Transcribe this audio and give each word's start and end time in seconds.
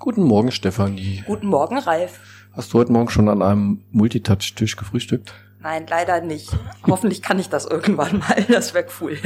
Guten 0.00 0.22
Morgen, 0.22 0.50
Stefanie. 0.50 1.22
Guten 1.26 1.48
Morgen, 1.48 1.76
Ralf. 1.76 2.20
Hast 2.54 2.72
du 2.72 2.78
heute 2.78 2.90
Morgen 2.90 3.10
schon 3.10 3.28
an 3.28 3.42
einem 3.42 3.84
Multitouch-Tisch 3.92 4.76
gefrühstückt? 4.76 5.34
Nein, 5.60 5.84
leider 5.90 6.22
nicht. 6.22 6.48
Hoffentlich 6.86 7.20
kann 7.20 7.38
ich 7.38 7.50
das 7.50 7.66
irgendwann 7.66 8.20
mal. 8.20 8.42
Das 8.48 8.72
wäre 8.72 8.86
cool. 9.02 9.18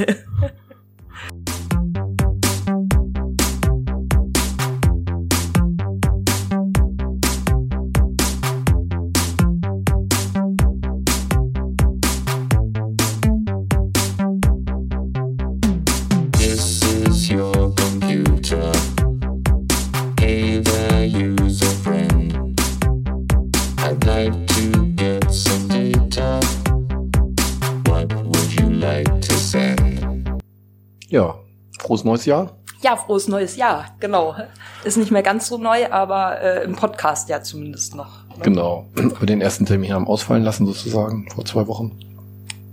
Neues 32.14 32.27
Jahr. 32.27 32.52
Ja, 32.80 32.96
frohes 32.96 33.27
neues 33.28 33.56
Jahr. 33.56 33.86
Genau. 33.98 34.36
Ist 34.84 34.96
nicht 34.98 35.10
mehr 35.10 35.23
ganz 35.24 35.48
so 35.48 35.59
neu, 35.59 35.91
aber 35.91 36.40
äh, 36.40 36.62
im 36.64 36.77
Podcast 36.77 37.28
ja 37.28 37.42
zumindest 37.42 37.96
noch. 37.96 38.24
ne? 38.37 38.42
Genau. 38.45 38.87
Wir 38.95 39.27
den 39.27 39.40
ersten 39.40 39.66
Termin 39.66 39.92
haben 39.92 40.06
ausfallen 40.06 40.45
lassen 40.45 40.64
sozusagen 40.66 41.28
vor 41.34 41.45
zwei 41.45 41.66
Wochen. 41.66 41.98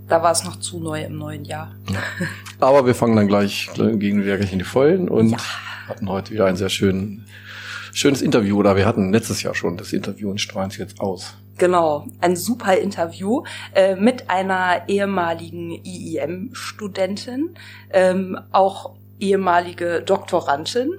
Da 0.08 0.22
war 0.22 0.30
es 0.30 0.44
noch 0.44 0.60
zu 0.60 0.78
neu 0.78 1.02
im 1.02 1.16
neuen 1.18 1.44
Jahr. 1.44 1.72
Aber 2.60 2.84
wir 2.86 2.94
fangen 2.94 3.16
dann 3.16 3.26
gleich 3.28 3.70
gegenwärtig 3.74 4.52
in 4.52 4.58
die 4.58 4.64
Vollen 4.64 5.08
und 5.08 5.30
Ja. 5.30 5.38
hatten 5.88 6.08
heute 6.08 6.30
wieder 6.32 6.44
ein 6.46 6.56
sehr 6.56 6.68
schön, 6.68 7.24
schönes 7.92 8.20
Interview. 8.22 8.58
Oder 8.58 8.76
wir 8.76 8.84
hatten 8.86 9.12
letztes 9.12 9.42
Jahr 9.42 9.54
schon 9.54 9.76
das 9.78 9.92
Interview 9.92 10.30
und 10.30 10.38
strahlen 10.40 10.68
es 10.70 10.76
jetzt 10.76 11.00
aus. 11.00 11.34
Genau, 11.58 12.06
ein 12.20 12.36
super 12.36 12.76
Interview 12.76 13.42
äh, 13.74 13.96
mit 13.96 14.28
einer 14.30 14.82
ehemaligen 14.88 15.70
IIM-Studentin, 15.84 17.54
ähm, 17.90 18.38
auch 18.52 18.94
ehemalige 19.22 20.02
Doktorandin. 20.02 20.90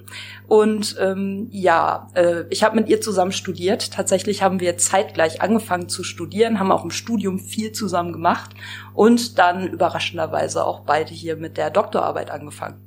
Und 0.47 0.95
ähm, 0.99 1.47
ja, 1.51 2.09
äh, 2.15 2.43
ich 2.49 2.63
habe 2.63 2.75
mit 2.75 2.89
ihr 2.89 3.01
zusammen 3.01 3.31
studiert. 3.31 3.91
Tatsächlich 3.91 4.41
haben 4.41 4.59
wir 4.59 4.77
zeitgleich 4.77 5.41
angefangen 5.41 5.89
zu 5.89 6.03
studieren, 6.03 6.59
haben 6.59 6.71
auch 6.71 6.83
im 6.83 6.91
Studium 6.91 7.39
viel 7.39 7.71
zusammen 7.71 8.13
gemacht 8.13 8.51
und 8.93 9.37
dann 9.37 9.67
überraschenderweise 9.67 10.65
auch 10.65 10.81
beide 10.81 11.13
hier 11.13 11.35
mit 11.35 11.57
der 11.57 11.69
Doktorarbeit 11.69 12.31
angefangen. 12.31 12.81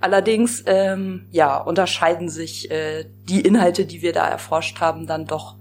Allerdings, 0.00 0.64
ähm, 0.66 1.26
ja, 1.30 1.58
unterscheiden 1.58 2.28
sich 2.28 2.70
äh, 2.72 3.04
die 3.28 3.40
Inhalte, 3.40 3.86
die 3.86 4.02
wir 4.02 4.12
da 4.12 4.26
erforscht 4.26 4.80
haben, 4.80 5.06
dann 5.06 5.26
doch 5.26 5.56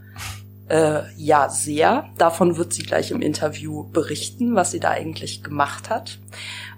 äh, 0.71 1.03
ja, 1.17 1.49
sehr. 1.49 2.05
Davon 2.17 2.55
wird 2.55 2.71
sie 2.71 2.83
gleich 2.83 3.11
im 3.11 3.21
Interview 3.21 3.83
berichten, 3.91 4.55
was 4.55 4.71
sie 4.71 4.79
da 4.79 4.89
eigentlich 4.89 5.43
gemacht 5.43 5.89
hat. 5.89 6.19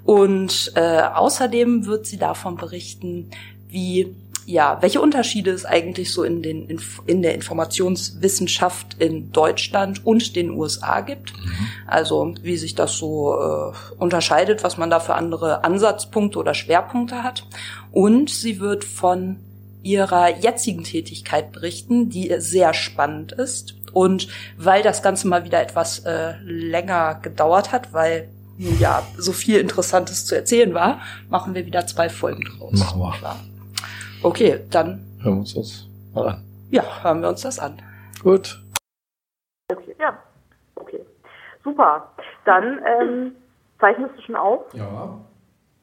Und 0.04 0.72
äh, 0.76 1.02
außerdem 1.02 1.86
wird 1.86 2.08
sie 2.08 2.18
davon 2.18 2.58
berichten, 2.58 3.30
wie 3.68 4.16
ja, 4.46 4.80
welche 4.82 5.00
Unterschiede 5.00 5.52
es 5.52 5.64
eigentlich 5.64 6.12
so 6.12 6.24
in, 6.24 6.42
den, 6.42 6.68
Inf 6.68 7.02
in 7.06 7.22
der 7.22 7.34
Informationswissenschaft 7.34 8.96
in 9.00 9.32
Deutschland 9.32 10.06
und 10.06 10.36
den 10.36 10.50
USA 10.50 11.00
gibt. 11.00 11.32
Also 11.88 12.34
wie 12.42 12.58
sich 12.58 12.76
das 12.76 12.98
so 12.98 13.40
äh, 13.40 13.72
unterscheidet, 13.98 14.64
was 14.64 14.78
man 14.78 14.90
da 14.90 15.00
für 15.00 15.14
andere 15.14 15.64
Ansatzpunkte 15.64 16.40
oder 16.40 16.56
Schwerpunkte 16.56 17.24
hat. 17.24 17.48
Und 17.92 18.30
sie 18.30 18.60
wird 18.60 18.84
von 18.84 19.38
ihrer 19.82 20.40
jetzigen 20.40 20.84
Tätigkeit 20.84 21.52
berichten, 21.52 22.10
die 22.10 22.34
sehr 22.40 22.74
spannend 22.74 23.32
ist. 23.34 23.76
Und 23.94 24.28
weil 24.58 24.82
das 24.84 25.02
Ganze 25.04 25.28
mal 25.28 25.46
wieder 25.46 25.62
etwas 25.62 26.00
äh, 26.06 26.34
länger 26.44 27.16
gedauert 27.22 27.72
hat, 27.72 27.94
weil 27.94 28.30
ja 28.58 29.04
so 29.18 29.32
viel 29.34 29.60
Interessantes 29.60 30.26
zu 30.26 30.36
erzählen 30.36 30.74
war, 30.74 31.00
machen 31.30 31.56
wir 31.56 31.66
wieder 31.66 31.86
zwei 31.88 32.10
Folgen 32.10 32.44
draus. 32.58 32.80
Machen 32.80 33.00
wir. 33.00 33.12
Klar. 33.18 33.40
Okay, 34.22 34.60
dann 34.72 35.04
Hören 35.22 35.36
wir 35.36 35.40
uns 35.40 35.54
das 35.54 35.88
mal 36.14 36.28
an. 36.30 36.44
ja, 36.72 36.84
hören 37.04 37.22
wir 37.22 37.30
uns 37.30 37.42
das 37.42 37.60
an. 37.60 37.82
Gut. 38.22 38.60
Okay, 39.72 39.96
ja. 40.00 40.18
Okay. 40.76 41.02
Super. 41.64 42.12
Dann 42.46 42.80
ähm, 42.86 43.36
zeichnest 43.80 44.18
du 44.18 44.22
schon 44.22 44.36
auf? 44.36 44.62
Ja. 44.74 45.18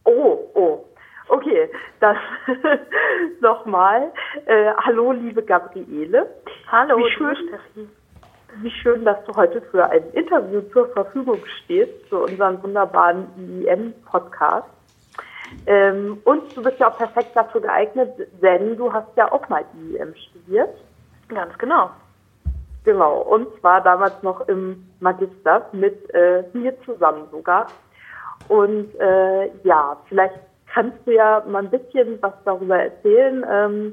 Oh, 0.04 0.38
oh. 0.54 0.84
Okay, 1.28 1.70
das 2.00 2.16
nochmal. 3.40 4.10
Äh, 4.46 4.72
hallo, 4.84 5.12
liebe 5.12 5.42
Gabriele. 5.42 6.26
Hallo, 6.70 6.98
Wie 6.98 7.10
schön, 7.12 7.36
Steffi. 7.36 7.88
Wie 8.56 8.70
schön, 8.70 9.04
dass 9.04 9.22
du 9.24 9.34
heute 9.34 9.60
für 9.62 9.88
ein 9.88 10.02
Interview 10.12 10.60
zur 10.72 10.88
Verfügung 10.88 11.40
stehst, 11.64 12.08
für 12.08 12.18
unseren 12.18 12.62
wunderbaren 12.62 13.26
IEM-Podcast. 13.36 14.68
Ähm, 15.66 16.18
und 16.24 16.56
du 16.56 16.62
bist 16.62 16.78
ja 16.78 16.90
auch 16.90 16.96
perfekt 16.96 17.30
dafür 17.34 17.60
geeignet, 17.60 18.12
denn 18.40 18.76
du 18.76 18.92
hast 18.92 19.08
ja 19.16 19.30
auch 19.32 19.48
mal 19.48 19.64
IEM 19.74 20.14
studiert. 20.14 20.70
Ganz 21.28 21.56
genau. 21.58 21.90
Genau, 22.84 23.20
und 23.20 23.48
zwar 23.60 23.82
damals 23.82 24.22
noch 24.22 24.48
im 24.48 24.86
Magister 25.00 25.66
mit 25.72 26.12
äh, 26.14 26.44
mir 26.52 26.74
zusammen 26.82 27.26
sogar. 27.30 27.66
Und 28.48 28.94
äh, 28.98 29.50
ja, 29.64 29.96
vielleicht 30.08 30.38
kannst 30.72 30.96
du 31.04 31.12
ja 31.12 31.42
mal 31.46 31.62
ein 31.62 31.70
bisschen 31.70 32.20
was 32.22 32.32
darüber 32.44 32.78
erzählen, 32.78 33.44
ähm, 33.50 33.92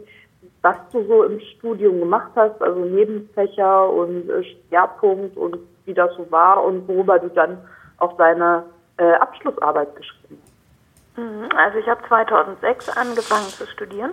was 0.67 0.75
du 0.91 1.07
so 1.07 1.23
im 1.23 1.39
Studium 1.39 1.99
gemacht 1.99 2.31
hast, 2.35 2.61
also 2.61 2.79
Nebenfächer 2.79 3.89
und 3.89 4.29
äh, 4.29 4.43
Schwerpunkt 4.43 5.37
und 5.37 5.57
wie 5.85 5.93
das 5.93 6.13
so 6.15 6.29
war 6.29 6.63
und 6.63 6.87
worüber 6.87 7.19
du 7.19 7.29
dann 7.29 7.57
auch 7.99 8.17
deine 8.17 8.63
äh, 8.97 9.13
Abschlussarbeit 9.13 9.95
geschrieben 9.95 10.41
hast. 10.41 11.17
Mhm, 11.17 11.49
Also 11.55 11.77
ich 11.77 11.87
habe 11.87 12.01
2006 12.07 12.89
angefangen 12.89 13.47
zu 13.47 13.65
studieren 13.67 14.11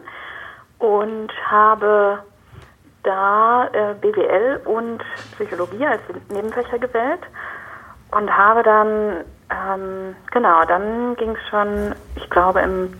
und 0.78 1.32
habe 1.50 2.20
da 3.02 3.68
äh, 3.72 3.94
BWL 4.00 4.60
und 4.64 5.02
Psychologie 5.32 5.86
als 5.86 6.02
Nebenfächer 6.30 6.78
gewählt 6.78 7.20
und 8.12 8.30
habe 8.30 8.62
dann, 8.62 9.24
ähm, 9.50 10.16
genau, 10.30 10.64
dann 10.66 11.16
ging 11.16 11.30
es 11.30 11.48
schon, 11.50 11.94
ich 12.14 12.30
glaube 12.30 12.60
im, 12.60 12.94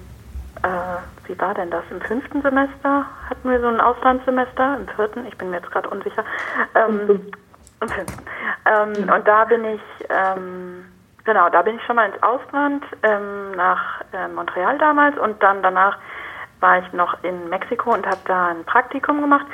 äh, 0.64 1.28
wie 1.28 1.38
war 1.38 1.54
denn 1.54 1.70
das, 1.70 1.84
im 1.90 2.00
fünften 2.00 2.42
Semester 2.42 3.06
hatten 3.28 3.50
wir 3.50 3.60
so 3.60 3.68
ein 3.68 3.80
Auslandssemester, 3.80 4.78
im 4.78 4.88
vierten, 4.88 5.26
ich 5.26 5.36
bin 5.36 5.50
mir 5.50 5.58
jetzt 5.58 5.70
gerade 5.70 5.88
unsicher, 5.90 6.24
ähm, 6.74 7.32
im 7.80 7.88
fünften. 7.88 8.24
Ähm, 8.66 9.10
und 9.10 9.28
da 9.28 9.44
bin 9.44 9.64
ich, 9.64 9.82
ähm, 10.08 10.84
genau, 11.24 11.50
da 11.50 11.62
bin 11.62 11.76
ich 11.76 11.84
schon 11.84 11.96
mal 11.96 12.08
ins 12.08 12.22
Ausland, 12.22 12.82
ähm, 13.02 13.52
nach 13.52 14.00
äh, 14.12 14.26
Montreal 14.28 14.78
damals 14.78 15.18
und 15.18 15.42
dann 15.42 15.62
danach 15.62 15.98
war 16.60 16.78
ich 16.78 16.92
noch 16.94 17.22
in 17.22 17.50
Mexiko 17.50 17.92
und 17.92 18.06
habe 18.06 18.20
da 18.26 18.48
ein 18.48 18.64
Praktikum 18.64 19.20
gemacht 19.20 19.46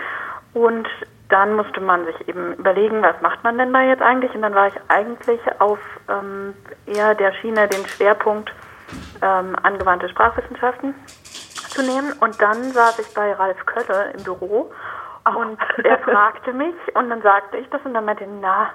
und 0.54 0.88
dann 1.28 1.54
musste 1.54 1.80
man 1.80 2.04
sich 2.06 2.28
eben 2.28 2.54
überlegen, 2.54 3.02
was 3.02 3.20
macht 3.20 3.42
man 3.42 3.58
denn 3.58 3.72
da 3.72 3.82
jetzt 3.82 4.02
eigentlich? 4.02 4.34
Und 4.34 4.42
dann 4.42 4.54
war 4.54 4.66
ich 4.66 4.74
eigentlich 4.88 5.40
auf 5.60 5.78
ähm, 6.08 6.54
eher 6.86 7.14
der 7.14 7.32
Schiene 7.34 7.68
den 7.68 7.86
Schwerpunkt 7.86 8.52
ähm, 9.22 9.56
angewandte 9.62 10.08
Sprachwissenschaften 10.08 10.94
zu 11.68 11.82
nehmen. 11.82 12.12
Und 12.20 12.40
dann 12.40 12.62
saß 12.72 12.98
ich 12.98 13.14
bei 13.14 13.32
Ralf 13.32 13.64
Kölle 13.66 14.12
im 14.16 14.24
Büro 14.24 14.70
und 15.24 15.58
er 15.84 15.98
fragte 16.04 16.52
mich 16.52 16.74
und 16.94 17.10
dann 17.10 17.22
sagte 17.22 17.56
ich 17.58 17.68
das 17.70 17.80
und 17.84 17.94
dann 17.94 18.04
meinte, 18.04 18.26
na, 18.40 18.70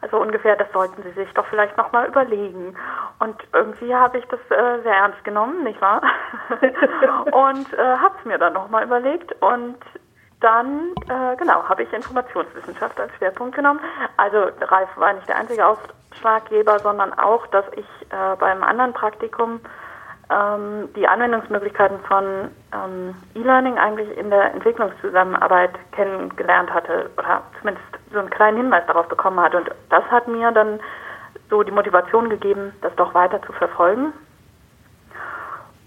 also 0.00 0.18
ungefähr, 0.18 0.54
das 0.56 0.70
sollten 0.72 1.02
Sie 1.02 1.12
sich 1.12 1.32
doch 1.32 1.46
vielleicht 1.46 1.78
nochmal 1.78 2.06
überlegen. 2.08 2.76
Und 3.20 3.36
irgendwie 3.54 3.94
habe 3.94 4.18
ich 4.18 4.24
das 4.26 4.40
äh, 4.50 4.82
sehr 4.82 4.94
ernst 4.94 5.24
genommen, 5.24 5.64
nicht 5.64 5.80
wahr? 5.80 6.02
und 7.32 7.72
äh, 7.72 7.96
habe 7.96 8.14
es 8.18 8.24
mir 8.26 8.36
dann 8.36 8.52
nochmal 8.52 8.84
überlegt 8.84 9.32
und 9.40 9.78
dann, 10.40 10.90
äh, 11.08 11.36
genau, 11.36 11.66
habe 11.66 11.84
ich 11.84 11.92
Informationswissenschaft 11.94 13.00
als 13.00 13.14
Schwerpunkt 13.14 13.56
genommen. 13.56 13.80
Also 14.18 14.50
Ralf 14.60 14.90
war 14.96 15.14
nicht 15.14 15.26
der 15.26 15.36
einzige 15.36 15.66
Ausschlaggeber, 16.14 16.78
sondern 16.80 17.12
auch, 17.14 17.46
dass 17.48 17.64
ich 17.76 17.86
äh, 18.10 18.36
beim 18.38 18.62
anderen 18.62 18.92
Praktikum 18.92 19.60
ähm, 20.30 20.88
die 20.94 21.06
Anwendungsmöglichkeiten 21.06 21.98
von 22.00 22.50
ähm, 22.72 23.14
E-Learning 23.34 23.78
eigentlich 23.78 24.16
in 24.16 24.30
der 24.30 24.54
Entwicklungszusammenarbeit 24.54 25.72
kennengelernt 25.92 26.72
hatte 26.72 27.10
oder 27.18 27.42
zumindest 27.58 27.86
so 28.12 28.18
einen 28.20 28.30
kleinen 28.30 28.56
Hinweis 28.58 28.86
darauf 28.86 29.08
bekommen 29.08 29.40
hatte. 29.40 29.58
Und 29.58 29.70
das 29.90 30.04
hat 30.10 30.28
mir 30.28 30.50
dann 30.52 30.80
so 31.50 31.62
die 31.62 31.72
Motivation 31.72 32.30
gegeben, 32.30 32.72
das 32.80 32.94
doch 32.96 33.12
weiter 33.14 33.42
zu 33.42 33.52
verfolgen. 33.52 34.12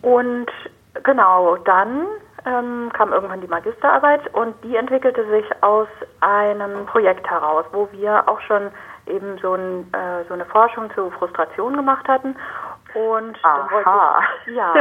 Und 0.01 0.51
genau, 1.03 1.57
dann 1.57 2.05
ähm, 2.45 2.91
kam 2.93 3.11
irgendwann 3.11 3.41
die 3.41 3.47
Magisterarbeit 3.47 4.33
und 4.35 4.55
die 4.63 4.75
entwickelte 4.75 5.27
sich 5.29 5.45
aus 5.61 5.87
einem 6.21 6.85
Projekt 6.85 7.27
heraus, 7.29 7.65
wo 7.71 7.89
wir 7.91 8.29
auch 8.29 8.39
schon 8.41 8.69
eben 9.07 9.37
so, 9.39 9.53
ein, 9.53 9.91
äh, 9.93 10.23
so 10.27 10.33
eine 10.33 10.45
Forschung 10.45 10.91
zur 10.93 11.11
Frustration 11.11 11.75
gemacht 11.75 12.07
hatten 12.07 12.35
Und 12.93 13.37
wollte 13.43 13.87
Aha. 13.89 14.21
ich, 14.45 14.55
ja, 14.55 14.73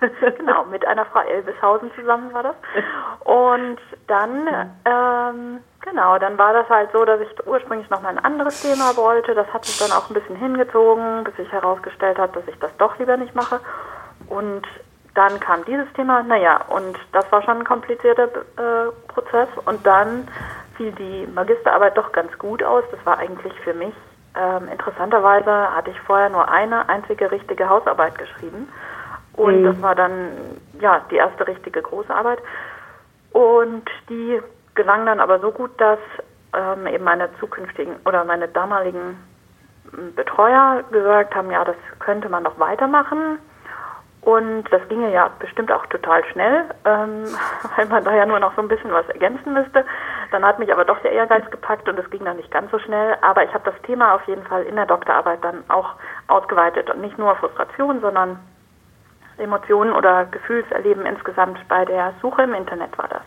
genau, 0.38 0.64
mit 0.64 0.86
einer 0.86 1.04
Frau 1.06 1.20
Elbishausen 1.20 1.90
zusammen 1.94 2.32
war 2.32 2.42
das. 2.42 2.56
Und 3.20 3.78
dann, 4.06 4.48
ähm, 4.84 5.60
genau, 5.82 6.18
dann 6.18 6.38
war 6.38 6.52
das 6.54 6.68
halt 6.68 6.90
so, 6.92 7.04
dass 7.04 7.20
ich 7.20 7.46
ursprünglich 7.46 7.88
noch 7.90 8.02
mal 8.02 8.08
ein 8.08 8.24
anderes 8.24 8.62
Thema 8.62 8.96
wollte. 8.96 9.34
Das 9.34 9.46
hat 9.52 9.64
sich 9.64 9.78
dann 9.78 9.96
auch 9.96 10.10
ein 10.10 10.14
bisschen 10.14 10.36
hingezogen, 10.36 11.24
bis 11.24 11.38
ich 11.38 11.52
herausgestellt 11.52 12.18
habe, 12.18 12.32
dass 12.32 12.48
ich 12.48 12.58
das 12.58 12.76
doch 12.78 12.98
lieber 12.98 13.16
nicht 13.16 13.34
mache. 13.34 13.60
Und 14.28 14.66
dann 15.14 15.38
kam 15.40 15.64
dieses 15.64 15.92
Thema, 15.94 16.22
naja, 16.22 16.60
und 16.68 16.96
das 17.12 17.30
war 17.32 17.42
schon 17.42 17.58
ein 17.58 17.64
komplizierter 17.64 18.24
äh, 18.24 18.92
Prozess. 19.08 19.48
Und 19.66 19.86
dann 19.86 20.28
fiel 20.78 20.92
die 20.92 21.26
Magisterarbeit 21.34 21.98
doch 21.98 22.12
ganz 22.12 22.36
gut 22.38 22.62
aus. 22.62 22.84
Das 22.90 23.04
war 23.04 23.18
eigentlich 23.18 23.52
für 23.60 23.74
mich 23.74 23.92
ähm, 24.38 24.68
interessanterweise 24.68 25.50
hatte 25.74 25.90
ich 25.90 26.00
vorher 26.02 26.28
nur 26.28 26.48
eine 26.48 26.88
einzige 26.88 27.30
richtige 27.30 27.68
Hausarbeit 27.68 28.16
geschrieben. 28.18 28.68
Und 29.34 29.62
Mhm. 29.62 29.64
das 29.66 29.82
war 29.82 29.94
dann 29.94 30.28
ja 30.80 31.00
die 31.10 31.16
erste 31.16 31.46
richtige 31.46 31.82
große 31.82 32.14
Arbeit. 32.14 32.38
Und 33.32 33.84
die 34.08 34.40
gelang 34.74 35.06
dann 35.06 35.20
aber 35.20 35.40
so 35.40 35.50
gut, 35.50 35.70
dass 35.80 35.98
ähm, 36.54 36.86
eben 36.86 37.04
meine 37.04 37.28
zukünftigen 37.40 37.96
oder 38.04 38.24
meine 38.24 38.48
damaligen 38.48 39.18
m, 39.92 40.14
Betreuer 40.14 40.84
gesagt 40.92 41.34
haben, 41.34 41.50
ja, 41.50 41.64
das 41.64 41.76
könnte 41.98 42.28
man 42.28 42.42
noch 42.44 42.58
weitermachen. 42.58 43.38
Und 44.20 44.64
das 44.70 44.86
ginge 44.88 45.12
ja 45.12 45.30
bestimmt 45.38 45.72
auch 45.72 45.86
total 45.86 46.24
schnell, 46.26 46.64
ähm, 46.84 47.24
weil 47.76 47.86
man 47.86 48.04
da 48.04 48.14
ja 48.14 48.26
nur 48.26 48.38
noch 48.40 48.54
so 48.54 48.62
ein 48.62 48.68
bisschen 48.68 48.92
was 48.92 49.08
ergänzen 49.08 49.52
müsste. 49.52 49.84
Dann 50.30 50.44
hat 50.44 50.58
mich 50.58 50.70
aber 50.72 50.84
doch 50.84 50.98
der 51.00 51.12
Ehrgeiz 51.12 51.50
gepackt 51.50 51.88
und 51.88 51.98
es 51.98 52.08
ging 52.10 52.24
dann 52.24 52.36
nicht 52.36 52.50
ganz 52.50 52.70
so 52.70 52.78
schnell. 52.78 53.16
Aber 53.22 53.44
ich 53.44 53.52
habe 53.54 53.70
das 53.70 53.80
Thema 53.82 54.14
auf 54.14 54.26
jeden 54.28 54.44
Fall 54.44 54.64
in 54.64 54.76
der 54.76 54.86
Doktorarbeit 54.86 55.42
dann 55.42 55.64
auch 55.68 55.94
ausgeweitet 56.26 56.90
und 56.90 57.00
nicht 57.00 57.16
nur 57.18 57.34
Frustration, 57.36 58.00
sondern 58.00 58.38
Emotionen 59.38 59.92
oder 59.92 60.26
Gefühlserleben 60.26 61.06
insgesamt 61.06 61.58
bei 61.68 61.84
der 61.84 62.12
Suche 62.20 62.42
im 62.42 62.54
Internet 62.54 62.96
war 62.98 63.08
das. 63.08 63.22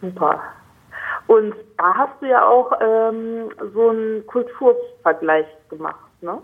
Super. 0.00 0.40
Und 1.28 1.54
da 1.78 1.94
hast 1.94 2.20
du 2.20 2.26
ja 2.26 2.44
auch 2.46 2.72
ähm, 2.80 3.50
so 3.72 3.90
einen 3.90 4.26
Kulturvergleich 4.26 5.46
gemacht, 5.70 6.00
ne? 6.20 6.38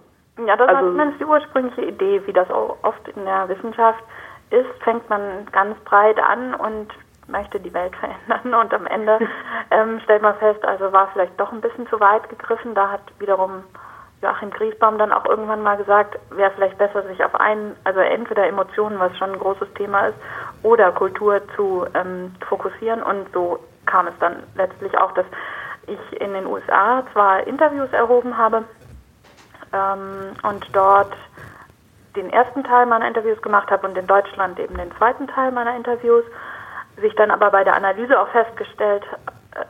Ja, 0.46 0.56
das 0.56 0.68
war 0.68 0.76
Also- 0.76 0.90
zumindest 0.90 1.20
die 1.20 1.24
ursprüngliche 1.24 1.82
Idee, 1.82 2.22
wie 2.26 2.32
das 2.32 2.48
auch 2.50 2.76
oft 2.82 3.06
in 3.08 3.24
der 3.24 3.48
Wissenschaft 3.48 4.02
ist, 4.50 4.70
fängt 4.84 5.08
man 5.10 5.46
ganz 5.52 5.78
breit 5.80 6.18
an 6.20 6.54
und 6.54 6.88
möchte 7.28 7.60
die 7.60 7.72
Welt 7.72 7.94
verändern. 7.96 8.54
Und 8.54 8.74
am 8.74 8.86
Ende 8.86 9.18
ähm, 9.70 10.00
stellt 10.04 10.22
man 10.22 10.36
fest, 10.36 10.64
also 10.64 10.92
war 10.92 11.08
vielleicht 11.12 11.38
doch 11.38 11.52
ein 11.52 11.60
bisschen 11.60 11.86
zu 11.88 12.00
weit 12.00 12.28
gegriffen. 12.28 12.74
Da 12.74 12.90
hat 12.90 13.02
wiederum 13.18 13.62
Joachim 14.20 14.50
Griesbaum 14.50 14.98
dann 14.98 15.12
auch 15.12 15.24
irgendwann 15.26 15.62
mal 15.62 15.76
gesagt, 15.76 16.18
wäre 16.30 16.50
vielleicht 16.52 16.78
besser, 16.78 17.02
sich 17.04 17.22
auf 17.22 17.34
einen, 17.36 17.76
also 17.84 18.00
entweder 18.00 18.46
Emotionen, 18.46 18.98
was 18.98 19.16
schon 19.16 19.32
ein 19.32 19.38
großes 19.38 19.72
Thema 19.74 20.06
ist, 20.06 20.18
oder 20.62 20.90
Kultur 20.90 21.40
zu 21.54 21.86
ähm, 21.94 22.34
fokussieren. 22.48 23.02
Und 23.02 23.32
so 23.32 23.60
kam 23.86 24.08
es 24.08 24.14
dann 24.18 24.42
letztlich 24.56 24.96
auch, 24.98 25.12
dass 25.12 25.26
ich 25.86 26.20
in 26.20 26.32
den 26.32 26.46
USA 26.46 27.04
zwar 27.12 27.46
Interviews 27.46 27.92
erhoben 27.92 28.36
habe, 28.36 28.64
ähm, 29.72 30.34
und 30.42 30.66
dort 30.72 31.12
den 32.16 32.30
ersten 32.30 32.64
Teil 32.64 32.86
meiner 32.86 33.06
Interviews 33.06 33.40
gemacht 33.42 33.70
habe 33.70 33.86
und 33.86 33.96
in 33.96 34.06
Deutschland 34.06 34.58
eben 34.58 34.76
den 34.76 34.90
zweiten 34.96 35.28
Teil 35.28 35.52
meiner 35.52 35.76
Interviews, 35.76 36.24
sich 37.00 37.14
dann 37.14 37.30
aber 37.30 37.50
bei 37.50 37.64
der 37.64 37.74
Analyse 37.74 38.18
auch 38.18 38.28
festgestellt, 38.28 39.04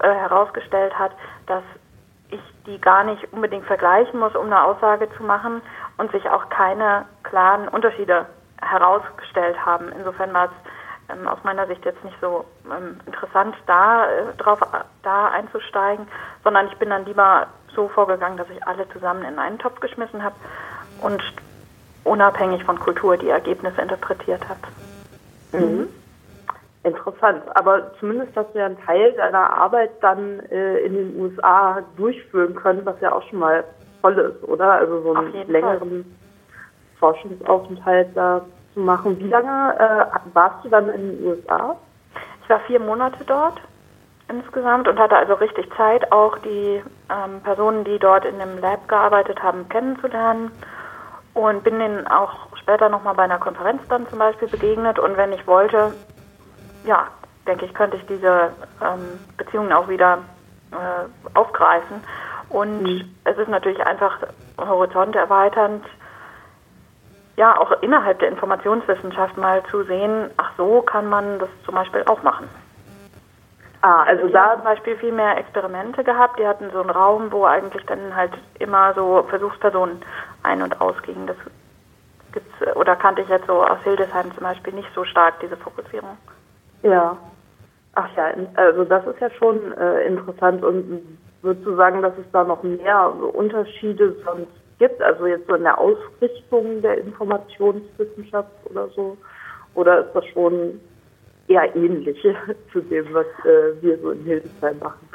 äh, 0.00 0.08
herausgestellt 0.08 0.98
hat, 0.98 1.12
dass 1.46 1.62
ich 2.30 2.40
die 2.66 2.80
gar 2.80 3.04
nicht 3.04 3.32
unbedingt 3.32 3.64
vergleichen 3.66 4.20
muss, 4.20 4.34
um 4.34 4.46
eine 4.46 4.62
Aussage 4.62 5.08
zu 5.16 5.22
machen 5.22 5.62
und 5.96 6.12
sich 6.12 6.28
auch 6.28 6.48
keine 6.48 7.06
klaren 7.22 7.68
Unterschiede 7.68 8.26
herausgestellt 8.60 9.64
haben. 9.64 9.90
Insofern 9.96 10.32
war 10.34 10.46
es 10.46 11.14
ähm, 11.16 11.26
aus 11.26 11.38
meiner 11.44 11.66
Sicht 11.66 11.84
jetzt 11.84 12.04
nicht 12.04 12.16
so 12.20 12.44
ähm, 12.66 13.00
interessant, 13.06 13.56
da 13.66 14.06
äh, 14.06 14.34
drauf 14.36 14.60
da 15.02 15.28
einzusteigen, 15.28 16.06
sondern 16.44 16.66
ich 16.68 16.76
bin 16.76 16.90
dann 16.90 17.04
lieber 17.06 17.46
so 17.74 17.88
vorgegangen, 17.88 18.36
dass 18.36 18.50
ich 18.50 18.66
alle 18.66 18.88
zusammen 18.90 19.24
in 19.24 19.38
einen 19.38 19.58
Topf 19.58 19.80
geschmissen 19.80 20.22
habe 20.22 20.34
und 21.00 21.22
unabhängig 22.04 22.64
von 22.64 22.78
Kultur 22.78 23.16
die 23.16 23.28
Ergebnisse 23.28 23.80
interpretiert 23.80 24.42
habe. 24.48 24.60
Mhm. 25.52 25.88
Interessant. 26.88 27.42
Aber 27.54 27.92
zumindest 27.98 28.36
hast 28.36 28.54
du 28.54 28.58
ja 28.58 28.66
einen 28.66 28.80
Teil 28.84 29.12
deiner 29.12 29.52
Arbeit 29.56 29.90
dann 30.00 30.40
äh, 30.50 30.78
in 30.78 30.94
den 30.94 31.20
USA 31.20 31.82
durchführen 31.96 32.54
können, 32.54 32.84
was 32.84 33.00
ja 33.00 33.12
auch 33.12 33.22
schon 33.28 33.38
mal 33.38 33.64
toll 34.02 34.18
ist, 34.18 34.48
oder? 34.48 34.72
Also 34.72 35.02
so 35.02 35.14
einen 35.14 35.48
längeren 35.48 36.16
Forschungsaufenthalt 36.98 38.08
da 38.14 38.42
zu 38.74 38.80
machen. 38.80 39.18
Wie 39.18 39.28
lange 39.28 39.74
äh, 39.78 40.34
warst 40.34 40.64
du 40.64 40.68
dann 40.68 40.88
in 40.88 41.18
den 41.18 41.26
USA? 41.26 41.76
Ich 42.42 42.48
war 42.48 42.60
vier 42.60 42.80
Monate 42.80 43.24
dort 43.26 43.60
insgesamt 44.28 44.88
und 44.88 44.98
hatte 44.98 45.16
also 45.16 45.34
richtig 45.34 45.68
Zeit, 45.76 46.10
auch 46.12 46.38
die 46.38 46.82
ähm, 47.10 47.40
Personen, 47.42 47.84
die 47.84 47.98
dort 47.98 48.24
in 48.24 48.38
dem 48.38 48.58
Lab 48.60 48.86
gearbeitet 48.88 49.42
haben, 49.42 49.68
kennenzulernen 49.68 50.50
und 51.34 51.64
bin 51.64 51.78
denen 51.78 52.06
auch 52.06 52.56
später 52.56 52.88
nochmal 52.88 53.14
bei 53.14 53.22
einer 53.22 53.38
Konferenz 53.38 53.80
dann 53.88 54.06
zum 54.08 54.18
Beispiel 54.18 54.48
begegnet 54.48 54.98
und 54.98 55.16
wenn 55.16 55.32
ich 55.32 55.46
wollte, 55.46 55.94
ja, 56.84 57.08
denke 57.46 57.64
ich, 57.64 57.74
könnte 57.74 57.96
ich 57.96 58.06
diese 58.06 58.52
ähm, 58.82 59.20
Beziehungen 59.36 59.72
auch 59.72 59.88
wieder 59.88 60.18
äh, 60.72 61.36
aufgreifen 61.36 62.02
und 62.48 63.12
es 63.24 63.36
ist 63.36 63.48
natürlich 63.48 63.84
einfach 63.84 64.18
Horizont 64.58 65.14
erweiternd, 65.16 65.84
ja, 67.36 67.56
auch 67.56 67.70
innerhalb 67.82 68.18
der 68.18 68.28
Informationswissenschaft 68.28 69.36
mal 69.36 69.62
zu 69.70 69.84
sehen, 69.84 70.30
ach 70.38 70.50
so 70.56 70.82
kann 70.82 71.08
man 71.08 71.38
das 71.38 71.48
zum 71.64 71.76
Beispiel 71.76 72.02
auch 72.06 72.22
machen. 72.22 72.48
Ah, 73.80 74.02
also 74.02 74.26
Die 74.26 74.36
haben 74.36 74.48
da 74.48 74.54
zum 74.56 74.64
Beispiel 74.64 74.96
viel 74.96 75.12
mehr 75.12 75.38
Experimente 75.38 76.02
gehabt. 76.02 76.40
Die 76.40 76.46
hatten 76.46 76.70
so 76.72 76.80
einen 76.80 76.90
Raum, 76.90 77.30
wo 77.30 77.44
eigentlich 77.44 77.86
dann 77.86 78.14
halt 78.16 78.32
immer 78.58 78.92
so 78.94 79.24
Versuchspersonen 79.28 80.00
ein- 80.42 80.62
und 80.62 80.80
ausgingen. 80.80 81.28
Das 81.28 81.36
gibt's, 82.32 82.60
äh, 82.60 82.72
oder 82.72 82.96
kannte 82.96 83.22
ich 83.22 83.28
jetzt 83.28 83.46
so 83.46 83.62
aus 83.62 83.78
Hildesheim 83.84 84.34
zum 84.34 84.42
Beispiel 84.42 84.72
nicht 84.72 84.92
so 84.94 85.04
stark, 85.04 85.38
diese 85.40 85.56
Fokussierung. 85.56 86.18
Ja. 86.82 87.16
Ach 87.94 88.08
ja, 88.16 88.32
also 88.54 88.84
das 88.84 89.06
ist 89.06 89.20
ja 89.20 89.30
schon 89.30 89.72
äh, 89.72 90.06
interessant 90.06 90.62
und 90.64 91.18
würdest 91.42 91.66
du 91.66 91.74
sagen, 91.74 92.02
dass 92.02 92.16
es 92.18 92.30
da 92.32 92.44
noch 92.44 92.62
mehr 92.62 93.12
Unterschiede 93.34 94.14
sonst 94.24 94.52
gibt, 94.78 95.02
also 95.02 95.26
jetzt 95.26 95.48
so 95.48 95.54
in 95.54 95.64
der 95.64 95.78
Ausrichtung 95.78 96.80
der 96.82 96.98
Informationswissenschaft 96.98 98.50
oder 98.64 98.88
so? 98.88 99.16
Oder 99.74 100.06
ist 100.06 100.12
das 100.14 100.24
schon 100.26 100.80
eher 101.48 101.74
ähnlich 101.74 102.24
zu 102.72 102.80
dem, 102.82 103.12
was 103.12 103.26
äh, 103.44 103.82
wir 103.82 103.98
so 103.98 104.10
in 104.10 104.22
Hildesheim 104.24 104.78
machen? 104.78 105.08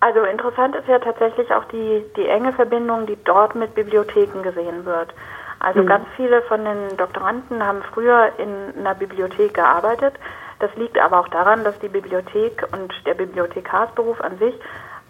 Also 0.00 0.22
interessant 0.22 0.74
ist 0.76 0.88
ja 0.88 0.98
tatsächlich 0.98 1.50
auch 1.52 1.64
die, 1.66 2.04
die 2.16 2.26
enge 2.26 2.52
Verbindung, 2.52 3.06
die 3.06 3.18
dort 3.24 3.54
mit 3.54 3.74
Bibliotheken 3.74 4.42
gesehen 4.42 4.84
wird. 4.84 5.14
Also 5.58 5.84
ganz 5.84 6.06
viele 6.16 6.40
von 6.42 6.64
den 6.64 6.96
Doktoranden 6.96 7.62
haben 7.64 7.82
früher 7.92 8.30
in 8.38 8.78
einer 8.78 8.94
Bibliothek 8.94 9.52
gearbeitet. 9.52 10.14
Das 10.60 10.74
liegt 10.76 10.98
aber 10.98 11.20
auch 11.20 11.28
daran, 11.28 11.64
dass 11.64 11.78
die 11.80 11.88
Bibliothek 11.88 12.66
und 12.72 12.92
der 13.06 13.14
Bibliothekarsberuf 13.14 14.20
an 14.20 14.38
sich 14.38 14.54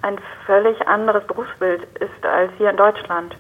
ein 0.03 0.19
völlig 0.47 0.89
anderes 0.89 1.27
Berufsbild 1.27 1.83
ist 1.99 2.25
als 2.25 2.53
hier 2.57 2.71
in 2.71 2.77
Deutschland. 2.77 3.37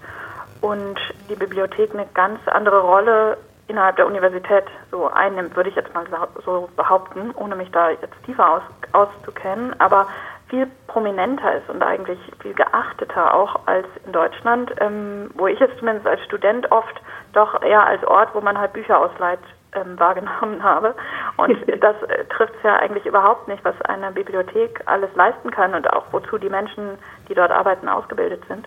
Und 0.60 1.00
die 1.30 1.36
Bibliothek 1.36 1.94
eine 1.94 2.06
ganz 2.12 2.40
andere 2.46 2.80
Rolle 2.80 3.38
innerhalb 3.68 3.96
der 3.96 4.06
Universität 4.06 4.64
so 4.90 5.06
einnimmt, 5.06 5.56
würde 5.56 5.70
ich 5.70 5.76
jetzt 5.76 5.94
mal 5.94 6.04
so- 6.44 6.68
behaupten, 6.76 7.30
ohne 7.36 7.54
mich 7.54 7.70
da 7.70 7.90
jetzt 7.90 8.24
tiefer 8.26 8.50
aus, 8.50 8.62
auszukennen, 8.92 9.78
aber 9.78 10.08
viel 10.48 10.66
prominenter 10.88 11.54
ist 11.54 11.70
und 11.70 11.80
eigentlich 11.80 12.18
viel 12.42 12.54
geachteter 12.54 13.32
auch 13.32 13.60
als 13.66 13.86
in 14.04 14.12
Deutschland, 14.12 14.72
ähm, 14.80 15.30
wo 15.34 15.46
ich 15.46 15.60
es 15.60 15.70
zumindest 15.78 16.08
als 16.08 16.20
Student 16.24 16.70
oft 16.72 17.00
doch 17.32 17.62
eher 17.62 17.86
als 17.86 18.02
Ort, 18.04 18.34
wo 18.34 18.40
man 18.40 18.58
halt 18.58 18.72
Bücher 18.72 18.98
ausleiht, 18.98 19.38
ähm, 19.74 19.98
wahrgenommen 19.98 20.62
habe. 20.62 20.94
Und 21.36 21.58
das 21.82 22.02
äh, 22.02 22.24
trifft 22.26 22.54
es 22.56 22.62
ja 22.62 22.76
eigentlich 22.76 23.06
überhaupt 23.06 23.48
nicht, 23.48 23.64
was 23.64 23.80
eine 23.82 24.10
Bibliothek 24.10 24.82
alles 24.86 25.10
leisten 25.14 25.50
kann 25.50 25.74
und 25.74 25.90
auch 25.92 26.06
wozu 26.12 26.38
die 26.38 26.50
Menschen, 26.50 26.98
die 27.28 27.34
dort 27.34 27.50
arbeiten, 27.50 27.88
ausgebildet 27.88 28.42
sind. 28.48 28.66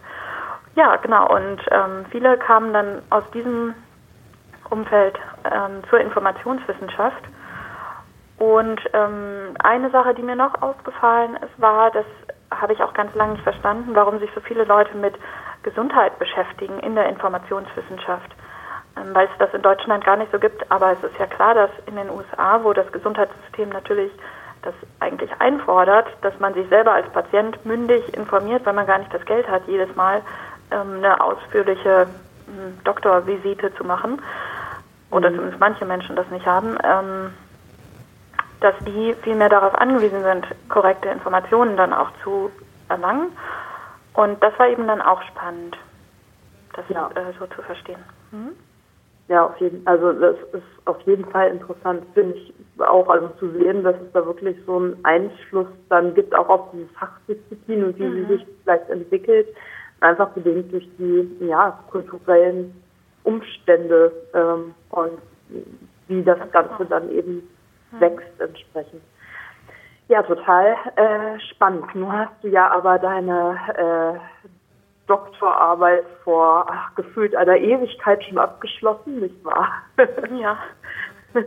Ja, 0.75 0.95
genau. 0.97 1.33
Und 1.33 1.59
ähm, 1.69 2.05
viele 2.09 2.37
kamen 2.37 2.73
dann 2.73 3.01
aus 3.09 3.23
diesem 3.31 3.75
Umfeld 4.69 5.19
ähm, 5.43 5.83
zur 5.89 5.99
Informationswissenschaft. 5.99 7.23
Und 8.39 8.81
ähm, 8.93 9.55
eine 9.63 9.89
Sache, 9.91 10.15
die 10.15 10.23
mir 10.23 10.35
noch 10.35 10.59
aufgefallen 10.61 11.35
ist, 11.35 11.61
war, 11.61 11.91
das 11.91 12.05
habe 12.51 12.73
ich 12.73 12.81
auch 12.81 12.93
ganz 12.93 13.13
lange 13.15 13.33
nicht 13.33 13.43
verstanden, 13.43 13.91
warum 13.93 14.19
sich 14.19 14.29
so 14.33 14.41
viele 14.41 14.63
Leute 14.63 14.95
mit 14.97 15.13
Gesundheit 15.61 16.17
beschäftigen 16.19 16.79
in 16.79 16.95
der 16.95 17.07
Informationswissenschaft. 17.07 18.31
Ähm, 18.95 19.13
weil 19.15 19.25
es 19.25 19.37
das 19.39 19.53
in 19.53 19.61
Deutschland 19.61 20.05
gar 20.05 20.17
nicht 20.17 20.31
so 20.31 20.39
gibt. 20.39 20.69
Aber 20.71 20.91
es 20.91 21.03
ist 21.03 21.17
ja 21.17 21.25
klar, 21.25 21.53
dass 21.55 21.71
in 21.87 21.95
den 21.95 22.09
USA, 22.09 22.63
wo 22.63 22.73
das 22.73 22.91
Gesundheitssystem 22.91 23.69
natürlich 23.69 24.11
das 24.61 24.73
eigentlich 24.99 25.31
einfordert, 25.39 26.07
dass 26.21 26.37
man 26.39 26.53
sich 26.53 26.67
selber 26.69 26.93
als 26.93 27.09
Patient 27.09 27.65
mündig 27.65 28.13
informiert, 28.15 28.65
weil 28.65 28.73
man 28.73 28.85
gar 28.85 28.99
nicht 28.99 29.13
das 29.13 29.25
Geld 29.25 29.47
hat, 29.49 29.63
jedes 29.67 29.93
Mal 29.95 30.21
ähm, 30.71 30.97
eine 30.97 31.19
ausführliche 31.21 32.07
eine 32.47 32.73
Doktorvisite 32.83 33.73
zu 33.75 33.83
machen, 33.83 34.21
oder 35.11 35.29
Mhm. 35.29 35.35
zumindest 35.35 35.59
manche 35.59 35.85
Menschen 35.85 36.15
das 36.15 36.27
nicht 36.29 36.45
haben, 36.45 36.77
ähm, 36.83 37.33
dass 38.61 38.75
die 38.85 39.15
viel 39.23 39.35
mehr 39.35 39.49
darauf 39.49 39.75
angewiesen 39.75 40.23
sind, 40.23 40.47
korrekte 40.69 41.09
Informationen 41.09 41.77
dann 41.77 41.93
auch 41.93 42.09
zu 42.23 42.51
erlangen. 42.89 43.35
Und 44.13 44.41
das 44.43 44.57
war 44.59 44.67
eben 44.67 44.87
dann 44.87 45.01
auch 45.01 45.21
spannend, 45.23 45.77
das 46.73 46.85
Ja. 46.89 47.09
äh, 47.15 47.33
so 47.39 47.47
zu 47.47 47.61
verstehen. 47.61 48.03
Ja, 49.29 49.45
auf 49.45 49.57
jeden 49.57 49.85
Also 49.87 50.11
das 50.13 50.35
ist 50.51 50.63
auf 50.85 50.99
jeden 51.01 51.25
Fall 51.25 51.51
interessant, 51.51 52.03
finde 52.13 52.35
ich 52.35 52.53
auch, 52.79 53.07
also 53.07 53.29
zu 53.39 53.49
sehen, 53.51 53.83
dass 53.83 53.95
es 53.95 54.11
da 54.11 54.25
wirklich 54.25 54.57
so 54.65 54.77
einen 54.77 54.97
Einfluss 55.03 55.67
dann 55.89 56.13
gibt, 56.13 56.35
auch 56.35 56.49
auf 56.49 56.71
diese 56.73 56.87
Fachdisziplin 56.89 57.85
und 57.85 57.99
wie 57.99 58.11
sie 58.11 58.25
sich 58.25 58.45
vielleicht 58.63 58.89
entwickelt, 58.89 59.47
einfach 60.01 60.29
bedingt 60.29 60.71
durch 60.73 60.87
die 60.97 61.37
ja, 61.39 61.79
kulturellen 61.89 62.75
Umstände 63.23 64.11
ähm, 64.33 64.75
und 64.89 65.19
wie 66.07 66.23
das 66.23 66.39
Ganze 66.51 66.85
dann 66.85 67.09
eben 67.11 67.47
wächst 67.99 68.39
entsprechend. 68.39 69.01
Ja, 70.09 70.21
total 70.23 70.75
äh, 70.95 71.39
spannend. 71.51 71.95
Nun 71.95 72.11
hast 72.11 72.33
du 72.43 72.49
ja 72.49 72.69
aber 72.71 72.99
deine 72.99 73.57
äh, 73.77 74.43
Doktorarbeit 75.07 76.05
vor 76.23 76.65
ach, 76.69 76.95
gefühlt 76.95 77.35
einer 77.35 77.57
Ewigkeit 77.57 78.23
schon 78.23 78.37
abgeschlossen, 78.37 79.19
nicht 79.19 79.43
wahr? 79.43 79.69
Ja. 80.39 80.57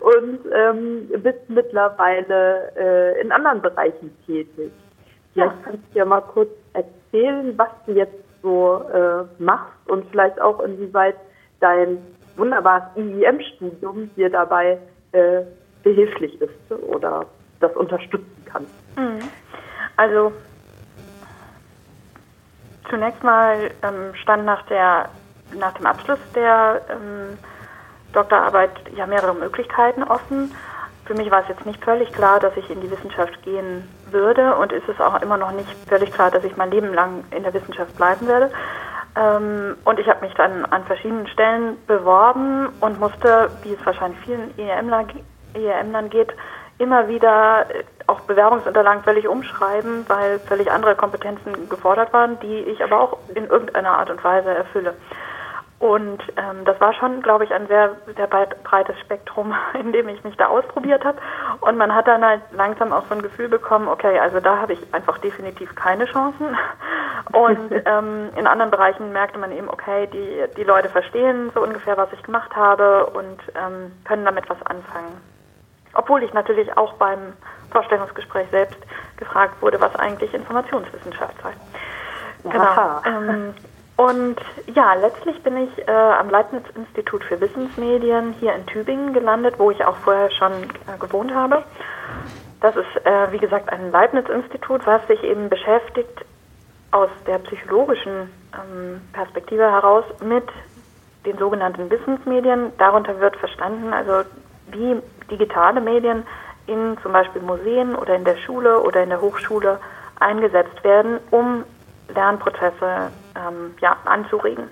Und 0.00 0.38
ähm, 0.52 1.08
bist 1.22 1.48
mittlerweile 1.48 2.72
äh, 2.76 3.20
in 3.20 3.30
anderen 3.30 3.60
Bereichen 3.60 4.16
tätig. 4.26 4.72
Vielleicht 5.32 5.62
kannst 5.64 5.82
du 5.92 5.98
ja 5.98 6.04
mal 6.04 6.22
kurz 6.22 6.50
erzählen, 6.72 7.56
was 7.58 7.68
du 7.86 7.92
jetzt 7.92 8.14
so 8.42 8.84
äh, 8.92 9.24
machst 9.42 9.72
und 9.88 10.08
vielleicht 10.10 10.40
auch 10.40 10.60
inwieweit 10.60 11.16
dein 11.60 11.98
wunderbares 12.36 12.84
IEM-Studium 12.96 14.10
dir 14.14 14.30
dabei 14.30 14.78
äh, 15.12 15.42
behilflich 15.82 16.40
ist 16.40 16.72
oder 16.88 17.26
das 17.60 17.74
unterstützen 17.76 18.44
kann. 18.46 18.66
Also 19.96 20.32
zunächst 22.94 23.24
mal 23.24 23.72
ähm, 23.82 24.14
stand 24.14 24.44
nach 24.44 24.62
der 24.66 25.08
nach 25.58 25.74
dem 25.74 25.86
Abschluss 25.86 26.18
der 26.34 26.80
ähm, 26.88 27.36
Doktorarbeit 28.12 28.70
ja 28.94 29.06
mehrere 29.06 29.34
Möglichkeiten 29.34 30.04
offen. 30.04 30.54
Für 31.04 31.14
mich 31.14 31.30
war 31.30 31.42
es 31.42 31.48
jetzt 31.48 31.66
nicht 31.66 31.84
völlig 31.84 32.12
klar, 32.12 32.38
dass 32.38 32.56
ich 32.56 32.70
in 32.70 32.80
die 32.80 32.90
Wissenschaft 32.90 33.42
gehen 33.42 33.88
würde 34.10 34.54
und 34.54 34.72
ist 34.72 34.88
es 34.88 35.00
auch 35.00 35.20
immer 35.22 35.36
noch 35.36 35.50
nicht 35.50 35.68
völlig 35.88 36.12
klar, 36.12 36.30
dass 36.30 36.44
ich 36.44 36.56
mein 36.56 36.70
Leben 36.70 36.94
lang 36.94 37.24
in 37.32 37.42
der 37.42 37.52
Wissenschaft 37.52 37.96
bleiben 37.96 38.28
werde. 38.28 38.50
Ähm, 39.16 39.76
und 39.84 39.98
ich 39.98 40.08
habe 40.08 40.24
mich 40.24 40.34
dann 40.34 40.64
an 40.66 40.84
verschiedenen 40.84 41.26
Stellen 41.26 41.76
beworben 41.88 42.68
und 42.80 43.00
musste, 43.00 43.50
wie 43.62 43.74
es 43.74 43.84
wahrscheinlich 43.84 44.20
vielen 44.20 44.56
EEMler, 44.56 45.04
EEMlern 45.54 46.10
geht, 46.10 46.32
immer 46.78 47.08
wieder 47.08 47.66
äh, 47.70 47.84
auch 48.06 48.20
Bewerbungsunterlagen 48.20 49.02
völlig 49.02 49.28
umschreiben, 49.28 50.04
weil 50.08 50.38
völlig 50.40 50.70
andere 50.70 50.94
Kompetenzen 50.94 51.68
gefordert 51.68 52.12
waren, 52.12 52.38
die 52.40 52.60
ich 52.60 52.82
aber 52.82 53.00
auch 53.00 53.18
in 53.34 53.46
irgendeiner 53.46 53.98
Art 53.98 54.10
und 54.10 54.22
Weise 54.22 54.50
erfülle. 54.50 54.94
Und 55.80 56.22
ähm, 56.36 56.64
das 56.64 56.80
war 56.80 56.94
schon, 56.94 57.20
glaube 57.20 57.44
ich, 57.44 57.52
ein 57.52 57.66
sehr, 57.66 57.96
sehr 58.16 58.26
breit- 58.26 58.62
breites 58.62 58.98
Spektrum, 59.00 59.54
in 59.78 59.92
dem 59.92 60.08
ich 60.08 60.22
mich 60.24 60.36
da 60.36 60.46
ausprobiert 60.46 61.04
habe. 61.04 61.18
Und 61.60 61.76
man 61.76 61.94
hat 61.94 62.06
dann 62.06 62.24
halt 62.24 62.40
langsam 62.52 62.92
auch 62.92 63.04
so 63.08 63.14
ein 63.14 63.22
Gefühl 63.22 63.48
bekommen, 63.48 63.88
okay, 63.88 64.18
also 64.18 64.40
da 64.40 64.58
habe 64.58 64.72
ich 64.72 64.94
einfach 64.94 65.18
definitiv 65.18 65.74
keine 65.74 66.06
Chancen. 66.06 66.56
Und 67.32 67.72
ähm, 67.84 68.30
in 68.36 68.46
anderen 68.46 68.70
Bereichen 68.70 69.12
merkte 69.12 69.38
man 69.38 69.52
eben, 69.52 69.68
okay, 69.68 70.06
die, 70.06 70.44
die 70.56 70.64
Leute 70.64 70.88
verstehen 70.88 71.50
so 71.54 71.62
ungefähr, 71.62 71.96
was 71.96 72.12
ich 72.12 72.22
gemacht 72.22 72.54
habe 72.54 73.06
und 73.06 73.40
ähm, 73.54 73.92
können 74.04 74.24
damit 74.24 74.48
was 74.48 74.60
anfangen. 74.66 75.33
Obwohl 75.94 76.22
ich 76.22 76.32
natürlich 76.32 76.76
auch 76.76 76.94
beim 76.94 77.34
Vorstellungsgespräch 77.70 78.48
selbst 78.50 78.78
gefragt 79.16 79.60
wurde, 79.60 79.80
was 79.80 79.94
eigentlich 79.96 80.32
Informationswissenschaft 80.34 81.34
sei. 81.42 81.52
Genau. 82.50 83.00
Ähm, 83.06 83.54
und 83.96 84.36
ja, 84.74 84.94
letztlich 84.94 85.40
bin 85.42 85.56
ich 85.56 85.88
äh, 85.88 85.90
am 85.90 86.28
Leibniz-Institut 86.28 87.22
für 87.24 87.40
Wissensmedien 87.40 88.34
hier 88.40 88.54
in 88.54 88.66
Tübingen 88.66 89.12
gelandet, 89.12 89.54
wo 89.58 89.70
ich 89.70 89.84
auch 89.84 89.96
vorher 89.98 90.30
schon 90.32 90.52
äh, 90.52 90.98
gewohnt 90.98 91.32
habe. 91.32 91.62
Das 92.60 92.74
ist, 92.76 93.06
äh, 93.06 93.30
wie 93.30 93.38
gesagt, 93.38 93.70
ein 93.70 93.92
Leibniz-Institut, 93.92 94.86
was 94.86 95.06
sich 95.06 95.22
eben 95.22 95.48
beschäftigt 95.48 96.24
aus 96.90 97.10
der 97.26 97.38
psychologischen 97.38 98.30
ähm, 98.54 99.00
Perspektive 99.12 99.70
heraus 99.70 100.04
mit 100.20 100.44
den 101.24 101.38
sogenannten 101.38 101.90
Wissensmedien. 101.90 102.72
Darunter 102.78 103.20
wird 103.20 103.36
verstanden, 103.36 103.92
also 103.92 104.24
wie 104.74 105.00
digitale 105.30 105.80
Medien 105.80 106.26
in 106.66 106.96
zum 107.02 107.12
Beispiel 107.12 107.42
Museen 107.42 107.94
oder 107.94 108.14
in 108.14 108.24
der 108.24 108.36
Schule 108.36 108.80
oder 108.80 109.02
in 109.02 109.10
der 109.10 109.20
Hochschule 109.20 109.80
eingesetzt 110.20 110.82
werden, 110.84 111.20
um 111.30 111.64
Lernprozesse 112.08 113.12
ähm, 113.36 113.74
ja, 113.80 113.96
anzuregen. 114.04 114.68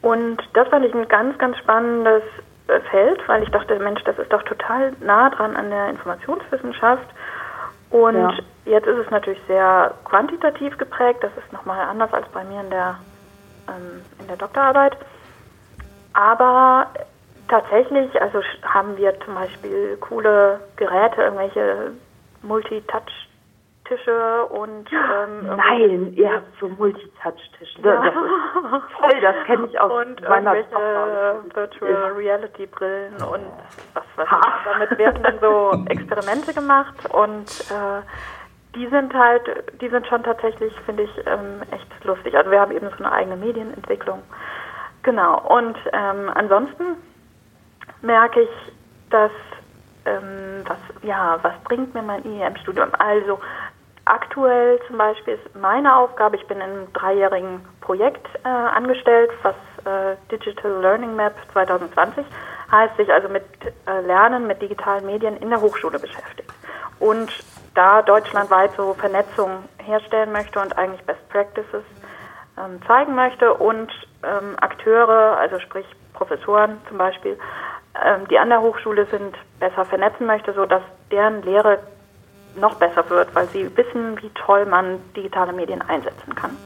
Und 0.00 0.38
das 0.54 0.68
fand 0.68 0.84
ich 0.84 0.94
ein 0.94 1.08
ganz, 1.08 1.38
ganz 1.38 1.56
spannendes 1.58 2.22
äh, 2.66 2.80
Feld, 2.90 3.20
weil 3.28 3.42
ich 3.42 3.50
dachte, 3.50 3.78
Mensch, 3.78 4.02
das 4.04 4.18
ist 4.18 4.32
doch 4.32 4.42
total 4.42 4.92
nah 5.00 5.30
dran 5.30 5.56
an 5.56 5.70
der 5.70 5.88
Informationswissenschaft. 5.90 7.06
Und 7.90 8.16
Ja. 8.16 8.34
jetzt 8.64 8.86
ist 8.86 8.98
es 8.98 9.10
natürlich 9.10 9.40
sehr 9.46 9.94
quantitativ 10.04 10.76
geprägt. 10.78 11.22
Das 11.22 11.32
ist 11.36 11.52
nochmal 11.52 11.80
anders 11.88 12.12
als 12.12 12.26
bei 12.28 12.42
mir 12.44 12.60
in 12.60 12.70
der, 12.70 12.98
ähm, 13.68 14.04
in 14.18 14.26
der 14.26 14.36
Doktorarbeit. 14.36 14.96
Aber 16.14 16.88
tatsächlich, 17.52 18.20
also 18.20 18.40
haben 18.62 18.96
wir 18.96 19.20
zum 19.20 19.34
Beispiel 19.34 19.98
coole 20.00 20.60
Geräte, 20.76 21.20
irgendwelche 21.20 21.92
Multitouch-Tische 22.40 24.46
und 24.46 24.90
ähm, 24.90 25.56
Nein, 25.56 26.14
ihr 26.14 26.32
habt 26.32 26.58
so 26.58 26.68
Multitouch-Tische. 26.68 27.82
Das, 27.82 28.02
das 28.02 28.14
ist 28.14 28.22
toll, 28.98 29.20
das 29.20 29.36
kenne 29.44 29.68
ich 29.70 29.78
aus 29.78 29.92
und 29.92 30.26
meiner 30.26 30.54
irgendwelche. 30.54 31.54
Virtual 31.54 32.12
Reality 32.12 32.66
Brillen 32.66 33.16
und 33.16 33.52
was 33.92 34.04
weiß 34.16 34.28
ich. 34.28 34.72
Damit 34.72 34.98
werden 34.98 35.22
dann 35.22 35.38
so 35.40 35.84
Experimente 35.90 36.54
gemacht 36.54 36.96
und 37.12 37.50
äh, 37.70 38.00
die 38.74 38.86
sind 38.86 39.12
halt, 39.12 39.42
die 39.82 39.90
sind 39.90 40.06
schon 40.06 40.22
tatsächlich, 40.22 40.72
finde 40.86 41.02
ich, 41.02 41.10
ähm, 41.26 41.60
echt 41.70 42.04
lustig. 42.04 42.34
Also 42.34 42.50
wir 42.50 42.60
haben 42.60 42.72
eben 42.72 42.88
so 42.88 43.04
eine 43.04 43.12
eigene 43.12 43.36
Medienentwicklung. 43.36 44.22
Genau. 45.02 45.38
Und 45.54 45.76
ähm, 45.92 46.30
ansonsten 46.34 46.96
merke 48.02 48.42
ich, 48.42 48.50
dass 49.10 49.30
ähm, 50.04 50.64
was, 50.66 50.78
ja, 51.02 51.38
was 51.42 51.54
bringt 51.64 51.94
mir 51.94 52.02
mein 52.02 52.24
IEM-Studium? 52.24 52.88
Also 52.98 53.40
aktuell 54.04 54.80
zum 54.86 54.98
Beispiel 54.98 55.34
ist 55.34 55.54
meine 55.54 55.96
Aufgabe, 55.96 56.36
ich 56.36 56.46
bin 56.46 56.58
in 56.58 56.62
einem 56.62 56.92
dreijährigen 56.92 57.60
Projekt 57.80 58.26
äh, 58.44 58.48
angestellt, 58.48 59.30
was 59.42 59.54
äh, 59.84 60.16
Digital 60.30 60.80
Learning 60.80 61.14
Map 61.14 61.34
2020 61.52 62.24
heißt, 62.70 62.96
sich 62.96 63.12
also 63.12 63.28
mit 63.28 63.44
äh, 63.86 64.00
Lernen 64.00 64.46
mit 64.46 64.60
digitalen 64.62 65.06
Medien 65.06 65.36
in 65.36 65.50
der 65.50 65.60
Hochschule 65.60 65.98
beschäftigt. 65.98 66.50
Und 66.98 67.30
da 67.74 68.02
deutschlandweit 68.02 68.72
so 68.76 68.94
Vernetzung 68.94 69.64
herstellen 69.78 70.32
möchte 70.32 70.60
und 70.60 70.76
eigentlich 70.76 71.02
Best 71.04 71.26
Practices 71.28 71.84
ähm, 72.58 72.80
zeigen 72.86 73.14
möchte 73.14 73.54
und 73.54 73.90
ähm, 74.22 74.56
Akteure, 74.60 75.36
also 75.38 75.58
sprich 75.60 75.86
Professoren 76.14 76.78
zum 76.88 76.98
Beispiel, 76.98 77.38
die 78.30 78.38
an 78.38 78.48
der 78.48 78.62
Hochschule 78.62 79.06
sind, 79.06 79.36
besser 79.60 79.84
vernetzen 79.84 80.26
möchte, 80.26 80.52
sodass 80.52 80.82
deren 81.10 81.42
Lehre 81.42 81.78
noch 82.56 82.74
besser 82.74 83.08
wird, 83.10 83.34
weil 83.34 83.46
sie 83.48 83.74
wissen, 83.76 84.20
wie 84.22 84.30
toll 84.30 84.66
man 84.66 84.98
digitale 85.14 85.52
Medien 85.52 85.82
einsetzen 85.82 86.34
kann. 86.34 86.56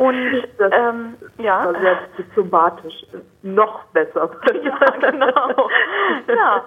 Und 0.00 0.48
Das 0.56 0.72
ähm, 0.72 1.16
ja, 1.36 1.62
war 1.62 1.78
sehr 1.78 1.98
diplomatisch. 2.16 2.94
Noch 3.42 3.84
besser. 3.92 4.30
ja, 4.62 4.78
genau. 4.98 5.68
ja. 6.26 6.64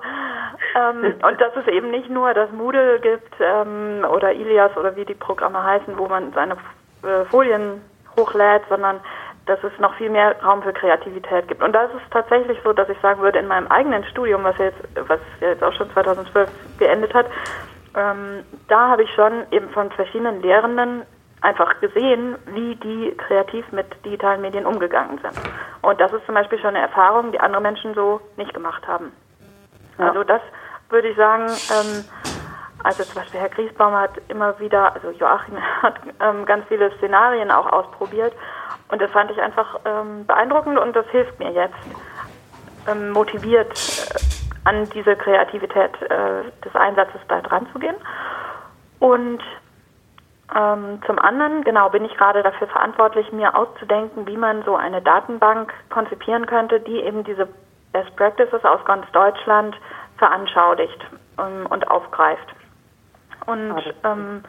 Ähm, 0.75 1.15
und 1.27 1.41
dass 1.41 1.55
es 1.55 1.67
eben 1.67 1.89
nicht 1.89 2.11
nur 2.11 2.31
das 2.35 2.51
Moodle 2.51 2.99
gibt 2.99 3.33
ähm, 3.39 4.05
oder 4.07 4.33
Ilias 4.33 4.77
oder 4.77 4.95
wie 4.95 5.05
die 5.05 5.15
Programme 5.15 5.63
heißen, 5.63 5.97
wo 5.97 6.07
man 6.07 6.31
seine 6.33 6.57
äh, 7.01 7.25
Folien 7.25 7.81
hochlädt, 8.15 8.63
sondern 8.69 8.99
dass 9.45 9.61
es 9.63 9.77
noch 9.79 9.93
viel 9.95 10.09
mehr 10.09 10.35
Raum 10.41 10.63
für 10.63 10.73
Kreativität 10.73 11.47
gibt. 11.47 11.61
Und 11.61 11.73
da 11.73 11.83
ist 11.83 11.95
es 11.95 12.09
tatsächlich 12.11 12.57
so, 12.63 12.71
dass 12.73 12.87
ich 12.89 12.97
sagen 13.01 13.21
würde, 13.21 13.39
in 13.39 13.47
meinem 13.47 13.67
eigenen 13.67 14.03
Studium, 14.05 14.43
was 14.43 14.57
jetzt, 14.57 14.77
was 15.07 15.19
jetzt 15.41 15.63
auch 15.63 15.73
schon 15.73 15.91
2012 15.91 16.49
geendet 16.79 17.13
hat, 17.13 17.25
ähm, 17.95 18.43
da 18.69 18.89
habe 18.89 19.03
ich 19.03 19.13
schon 19.13 19.45
eben 19.51 19.69
von 19.69 19.91
verschiedenen 19.91 20.41
Lehrenden 20.41 21.03
einfach 21.41 21.79
gesehen, 21.81 22.37
wie 22.53 22.75
die 22.75 23.15
kreativ 23.17 23.69
mit 23.71 23.85
digitalen 24.05 24.41
Medien 24.41 24.65
umgegangen 24.65 25.19
sind. 25.19 25.33
Und 25.81 25.99
das 25.99 26.13
ist 26.13 26.25
zum 26.25 26.35
Beispiel 26.35 26.57
schon 26.59 26.69
eine 26.69 26.79
Erfahrung, 26.79 27.31
die 27.33 27.39
andere 27.39 27.61
Menschen 27.61 27.93
so 27.93 28.21
nicht 28.37 28.53
gemacht 28.53 28.87
haben. 28.87 29.11
Ja. 29.99 30.07
Also 30.07 30.23
das 30.23 30.41
würde 30.89 31.09
ich 31.09 31.17
sagen, 31.17 31.47
ähm, 31.47 32.05
also 32.83 33.03
zum 33.03 33.15
Beispiel 33.15 33.41
Herr 33.41 33.49
Griesbaum 33.49 33.93
hat 33.93 34.11
immer 34.29 34.57
wieder, 34.59 34.93
also 34.93 35.11
Joachim 35.11 35.57
hat 35.81 35.95
ähm, 36.21 36.45
ganz 36.45 36.65
viele 36.67 36.91
Szenarien 36.97 37.51
auch 37.51 37.71
ausprobiert 37.71 38.33
Und 38.89 39.01
das 39.01 39.11
fand 39.11 39.31
ich 39.31 39.41
einfach 39.41 39.79
ähm, 39.85 40.25
beeindruckend 40.25 40.77
und 40.77 40.95
das 40.95 41.07
hilft 41.07 41.39
mir 41.39 41.51
jetzt, 41.51 41.75
ähm, 42.87 43.11
motiviert 43.11 43.71
äh, 43.71 44.69
an 44.69 44.89
diese 44.89 45.15
Kreativität 45.15 46.01
äh, 46.01 46.43
des 46.63 46.75
Einsatzes 46.75 47.21
da 47.27 47.41
dran 47.41 47.67
zu 47.73 47.79
gehen. 47.79 47.95
Und 48.99 49.41
ähm, 50.55 51.01
zum 51.05 51.19
anderen, 51.19 51.63
genau, 51.63 51.89
bin 51.89 52.05
ich 52.05 52.15
gerade 52.15 52.43
dafür 52.43 52.67
verantwortlich, 52.67 53.31
mir 53.31 53.57
auszudenken, 53.57 54.27
wie 54.27 54.37
man 54.37 54.63
so 54.63 54.75
eine 54.75 55.01
Datenbank 55.01 55.73
konzipieren 55.89 56.45
könnte, 56.45 56.79
die 56.79 56.99
eben 56.99 57.23
diese 57.23 57.47
Best 57.91 58.15
Practices 58.15 58.63
aus 58.63 58.83
ganz 58.85 59.09
Deutschland 59.11 59.75
veranschaulicht 60.17 60.99
ähm, 61.39 61.65
und 61.69 61.89
aufgreift. 61.89 62.47
Und 63.45 63.81
ähm, 64.03 64.43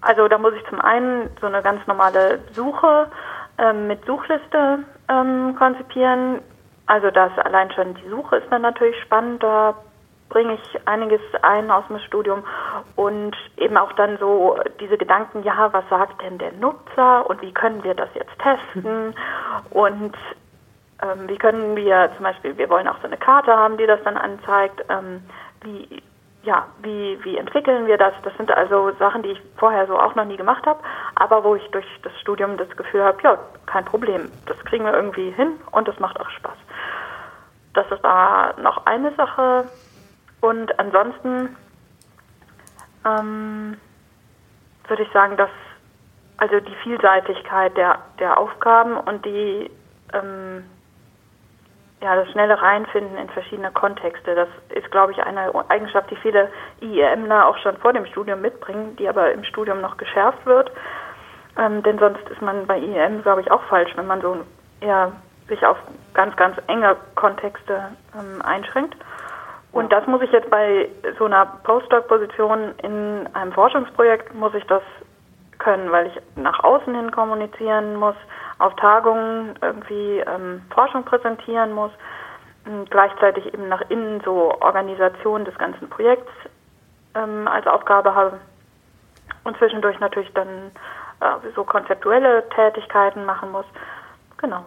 also 0.00 0.28
da 0.28 0.38
muss 0.38 0.54
ich 0.54 0.66
zum 0.68 0.80
einen 0.80 1.30
so 1.40 1.46
eine 1.46 1.62
ganz 1.62 1.86
normale 1.86 2.40
Suche 2.52 3.10
ähm, 3.58 3.86
mit 3.86 4.04
Suchliste 4.04 4.80
ähm, 5.08 5.54
konzipieren. 5.56 6.40
Also 6.86 7.10
das 7.10 7.30
allein 7.38 7.70
schon 7.72 7.94
die 7.94 8.08
Suche 8.08 8.36
ist 8.36 8.50
dann 8.50 8.62
natürlich 8.62 9.00
spannend. 9.02 9.42
Da 9.42 9.74
bringe 10.28 10.54
ich 10.54 10.88
einiges 10.88 11.20
ein 11.42 11.70
aus 11.70 11.84
dem 11.88 11.98
Studium 12.00 12.42
und 12.96 13.36
eben 13.56 13.76
auch 13.76 13.92
dann 13.92 14.18
so 14.18 14.58
diese 14.80 14.98
Gedanken, 14.98 15.42
ja, 15.44 15.72
was 15.72 15.88
sagt 15.88 16.22
denn 16.22 16.38
der 16.38 16.52
Nutzer 16.52 17.28
und 17.28 17.40
wie 17.42 17.52
können 17.52 17.84
wir 17.84 17.94
das 17.94 18.08
jetzt 18.14 18.36
testen 18.38 19.14
und 19.70 20.16
ähm, 21.02 21.28
wie 21.28 21.36
können 21.36 21.76
wir 21.76 22.10
zum 22.16 22.24
Beispiel, 22.24 22.56
wir 22.56 22.68
wollen 22.70 22.88
auch 22.88 22.98
so 23.00 23.06
eine 23.06 23.16
Karte 23.16 23.52
haben, 23.52 23.76
die 23.76 23.86
das 23.86 24.02
dann 24.04 24.16
anzeigt, 24.16 24.84
ähm, 24.88 25.22
wie 25.62 26.02
ja, 26.44 26.66
wie, 26.82 27.18
wie 27.24 27.36
entwickeln 27.36 27.86
wir 27.86 27.96
das? 27.96 28.14
Das 28.22 28.36
sind 28.36 28.50
also 28.50 28.92
Sachen, 28.98 29.22
die 29.22 29.30
ich 29.30 29.42
vorher 29.56 29.86
so 29.86 29.98
auch 29.98 30.14
noch 30.14 30.24
nie 30.24 30.36
gemacht 30.36 30.66
habe, 30.66 30.80
aber 31.14 31.42
wo 31.42 31.54
ich 31.54 31.66
durch 31.70 31.86
das 32.02 32.12
Studium 32.20 32.56
das 32.56 32.68
Gefühl 32.76 33.02
habe, 33.02 33.18
ja, 33.22 33.38
kein 33.66 33.84
Problem, 33.84 34.30
das 34.46 34.58
kriegen 34.64 34.84
wir 34.84 34.94
irgendwie 34.94 35.30
hin 35.30 35.52
und 35.72 35.88
das 35.88 35.98
macht 35.98 36.20
auch 36.20 36.30
Spaß. 36.30 36.56
Das 37.72 37.90
ist 37.90 38.04
da 38.04 38.54
noch 38.60 38.86
eine 38.86 39.12
Sache. 39.14 39.64
Und 40.40 40.78
ansonsten 40.78 41.56
ähm, 43.04 43.76
würde 44.86 45.02
ich 45.02 45.12
sagen, 45.12 45.36
dass 45.36 45.50
also 46.36 46.60
die 46.60 46.74
Vielseitigkeit 46.82 47.76
der, 47.76 47.98
der 48.18 48.38
Aufgaben 48.38 48.96
und 48.96 49.24
die 49.24 49.70
ähm, 50.12 50.64
ja, 52.04 52.16
das 52.16 52.30
schnelle 52.32 52.60
Reinfinden 52.60 53.16
in 53.16 53.30
verschiedene 53.30 53.70
Kontexte, 53.70 54.34
das 54.34 54.48
ist, 54.68 54.90
glaube 54.90 55.12
ich, 55.12 55.22
eine 55.22 55.50
Eigenschaft, 55.70 56.10
die 56.10 56.16
viele 56.16 56.50
IEMler 56.82 57.48
auch 57.48 57.56
schon 57.56 57.78
vor 57.78 57.94
dem 57.94 58.04
Studium 58.04 58.42
mitbringen, 58.42 58.94
die 58.96 59.08
aber 59.08 59.32
im 59.32 59.42
Studium 59.42 59.80
noch 59.80 59.96
geschärft 59.96 60.44
wird. 60.44 60.70
Ähm, 61.56 61.82
denn 61.82 61.98
sonst 61.98 62.28
ist 62.28 62.42
man 62.42 62.66
bei 62.66 62.78
IEM, 62.78 63.22
glaube 63.22 63.40
ich, 63.40 63.50
auch 63.50 63.62
falsch, 63.70 63.90
wenn 63.96 64.06
man 64.06 64.20
so 64.20 64.36
eher 64.82 65.12
sich 65.48 65.64
auf 65.64 65.78
ganz, 66.12 66.36
ganz 66.36 66.58
enge 66.66 66.94
Kontexte 67.14 67.92
ähm, 68.14 68.42
einschränkt. 68.42 68.96
Und 69.72 69.90
das 69.90 70.06
muss 70.06 70.20
ich 70.20 70.30
jetzt 70.30 70.50
bei 70.50 70.90
so 71.18 71.24
einer 71.24 71.46
Postdoc-Position 71.46 72.74
in 72.82 73.30
einem 73.32 73.52
Forschungsprojekt, 73.52 74.34
muss 74.34 74.52
ich 74.52 74.66
das 74.66 74.82
können, 75.58 75.90
weil 75.90 76.08
ich 76.08 76.20
nach 76.36 76.62
außen 76.62 76.94
hin 76.94 77.10
kommunizieren 77.12 77.96
muss, 77.96 78.16
auf 78.58 78.74
Tagungen 78.76 79.58
irgendwie 79.60 80.18
ähm, 80.20 80.62
Forschung 80.70 81.04
präsentieren 81.04 81.72
muss, 81.72 81.90
und 82.66 82.90
gleichzeitig 82.90 83.52
eben 83.52 83.68
nach 83.68 83.82
innen 83.90 84.20
so 84.24 84.52
Organisation 84.60 85.44
des 85.44 85.56
ganzen 85.58 85.88
Projekts 85.88 86.30
ähm, 87.14 87.46
als 87.46 87.66
Aufgabe 87.66 88.14
habe 88.14 88.40
und 89.44 89.56
zwischendurch 89.58 89.98
natürlich 90.00 90.32
dann 90.32 90.70
äh, 91.20 91.52
so 91.54 91.64
konzeptuelle 91.64 92.48
Tätigkeiten 92.54 93.24
machen 93.24 93.52
muss. 93.52 93.66
Genau. 94.38 94.64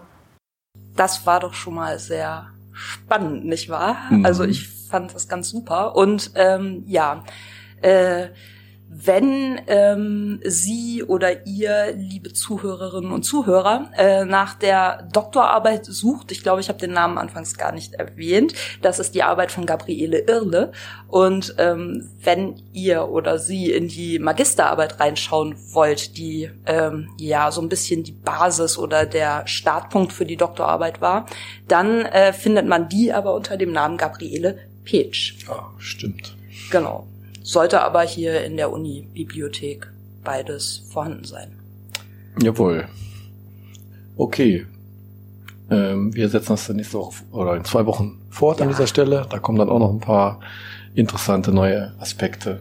Das 0.95 1.25
war 1.25 1.39
doch 1.39 1.53
schon 1.53 1.75
mal 1.75 1.97
sehr 1.99 2.47
spannend, 2.73 3.45
nicht 3.45 3.69
wahr? 3.69 3.97
Mhm. 4.09 4.25
Also 4.25 4.43
ich 4.43 4.69
fand 4.89 5.13
das 5.13 5.27
ganz 5.27 5.49
super 5.49 5.95
und 5.95 6.31
ähm, 6.35 6.83
ja. 6.85 7.23
Äh, 7.81 8.29
wenn 8.89 9.59
ähm, 9.67 10.39
Sie 10.45 11.03
oder 11.03 11.45
ihr, 11.45 11.93
liebe 11.95 12.31
Zuhörerinnen 12.31 13.11
und 13.11 13.23
Zuhörer, 13.23 13.89
äh, 13.97 14.23
nach 14.23 14.53
der 14.53 15.07
Doktorarbeit 15.11 15.85
sucht, 15.85 16.31
ich 16.31 16.41
glaube, 16.41 16.61
ich 16.61 16.69
habe 16.69 16.79
den 16.79 16.93
Namen 16.93 17.17
anfangs 17.17 17.57
gar 17.57 17.73
nicht 17.73 17.95
erwähnt, 17.95 18.53
das 18.81 18.99
ist 18.99 19.13
die 19.13 19.23
Arbeit 19.23 19.51
von 19.51 19.65
Gabriele 19.65 20.19
Irle. 20.19 20.71
Und 21.09 21.55
ähm, 21.57 22.09
wenn 22.23 22.61
ihr 22.71 23.09
oder 23.09 23.39
Sie 23.39 23.71
in 23.71 23.89
die 23.89 24.19
Magisterarbeit 24.19 24.99
reinschauen 24.99 25.55
wollt, 25.73 26.17
die 26.17 26.49
ähm, 26.65 27.09
ja 27.19 27.51
so 27.51 27.61
ein 27.61 27.69
bisschen 27.69 28.03
die 28.03 28.13
Basis 28.13 28.77
oder 28.77 29.05
der 29.05 29.45
Startpunkt 29.47 30.13
für 30.13 30.25
die 30.25 30.37
Doktorarbeit 30.37 31.01
war, 31.01 31.25
dann 31.67 32.05
äh, 32.05 32.31
findet 32.31 32.67
man 32.67 32.87
die 32.87 33.11
aber 33.11 33.33
unter 33.33 33.57
dem 33.57 33.73
Namen 33.73 33.97
Gabriele 33.97 34.59
Petsch. 34.85 35.45
Ja, 35.45 35.71
stimmt. 35.77 36.37
Genau. 36.71 37.05
Sollte 37.47 37.81
aber 37.81 38.01
hier 38.01 38.43
in 38.43 38.57
der 38.57 38.73
Uni-Bibliothek 38.73 39.89
beides 40.21 40.83
vorhanden 40.91 41.23
sein. 41.23 41.53
Jawohl. 42.43 42.89
Okay. 44.17 44.65
Ähm, 45.69 46.13
wir 46.13 46.27
setzen 46.27 46.49
das 46.49 46.67
dann 46.67 46.75
nächste 46.75 46.97
Woche 46.97 47.23
oder 47.31 47.55
in 47.55 47.63
zwei 47.63 47.85
Wochen 47.85 48.19
fort 48.29 48.59
an 48.59 48.67
Ja. 48.67 48.73
dieser 48.73 48.87
Stelle. 48.87 49.25
Da 49.29 49.39
kommen 49.39 49.57
dann 49.57 49.69
auch 49.69 49.79
noch 49.79 49.91
ein 49.93 50.01
paar 50.01 50.41
interessante 50.93 51.53
neue 51.53 51.93
Aspekte, 51.99 52.59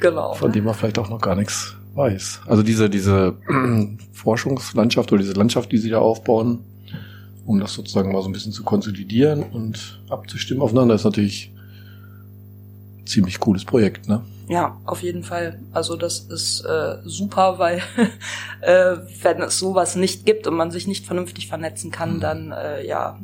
Genau. 0.00 0.34
von 0.34 0.50
denen 0.50 0.66
man 0.66 0.74
vielleicht 0.74 0.98
auch 0.98 1.08
noch 1.08 1.20
gar 1.20 1.36
nichts 1.36 1.76
weiß. 1.94 2.40
Also 2.46 2.64
diese, 2.64 2.90
diese 2.90 3.36
Forschungslandschaft 4.12 5.12
oder 5.12 5.22
diese 5.22 5.34
Landschaft, 5.34 5.70
die 5.70 5.78
sie 5.78 5.90
da 5.90 6.00
aufbauen, 6.00 6.58
um 7.46 7.60
das 7.60 7.74
sozusagen 7.74 8.10
mal 8.10 8.22
so 8.22 8.28
ein 8.28 8.32
bisschen 8.32 8.50
zu 8.50 8.64
konsolidieren 8.64 9.44
und 9.44 10.00
abzustimmen 10.08 10.62
aufeinander, 10.64 10.96
ist 10.96 11.04
natürlich 11.04 11.52
ziemlich 13.06 13.40
cooles 13.40 13.64
Projekt, 13.64 14.08
ne? 14.08 14.22
Ja, 14.48 14.76
auf 14.84 15.02
jeden 15.02 15.22
Fall. 15.22 15.60
Also 15.72 15.96
das 15.96 16.18
ist 16.20 16.62
äh, 16.64 16.96
super, 17.04 17.58
weil 17.58 17.82
äh, 18.62 18.96
wenn 19.22 19.42
es 19.42 19.58
sowas 19.60 19.94
nicht 19.94 20.26
gibt 20.26 20.46
und 20.48 20.56
man 20.56 20.70
sich 20.72 20.88
nicht 20.88 21.06
vernünftig 21.06 21.46
vernetzen 21.46 21.90
kann, 21.92 22.16
Mhm. 22.16 22.20
dann 22.20 22.52
äh, 22.52 22.84
ja 22.86 23.18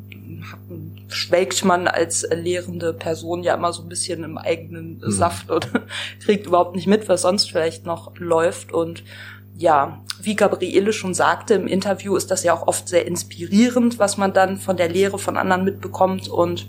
schwelgt 1.08 1.64
man 1.64 1.88
als 1.88 2.26
lehrende 2.32 2.92
Person 2.92 3.42
ja 3.42 3.54
immer 3.54 3.72
so 3.72 3.82
ein 3.82 3.88
bisschen 3.88 4.22
im 4.24 4.38
eigenen 4.38 4.98
Mhm. 5.04 5.10
Saft 5.10 5.50
und 5.50 5.68
kriegt 6.24 6.46
überhaupt 6.46 6.76
nicht 6.76 6.86
mit, 6.86 7.08
was 7.08 7.22
sonst 7.22 7.50
vielleicht 7.50 7.86
noch 7.86 8.16
läuft 8.18 8.72
und 8.72 9.02
ja, 9.58 10.02
wie 10.20 10.36
Gabriele 10.36 10.92
schon 10.92 11.14
sagte 11.14 11.54
im 11.54 11.66
Interview, 11.66 12.14
ist 12.14 12.30
das 12.30 12.42
ja 12.44 12.52
auch 12.52 12.66
oft 12.66 12.88
sehr 12.88 13.06
inspirierend, 13.06 13.98
was 13.98 14.18
man 14.18 14.32
dann 14.34 14.58
von 14.58 14.76
der 14.76 14.88
Lehre 14.90 15.18
von 15.18 15.36
anderen 15.38 15.64
mitbekommt 15.64 16.28
und 16.28 16.68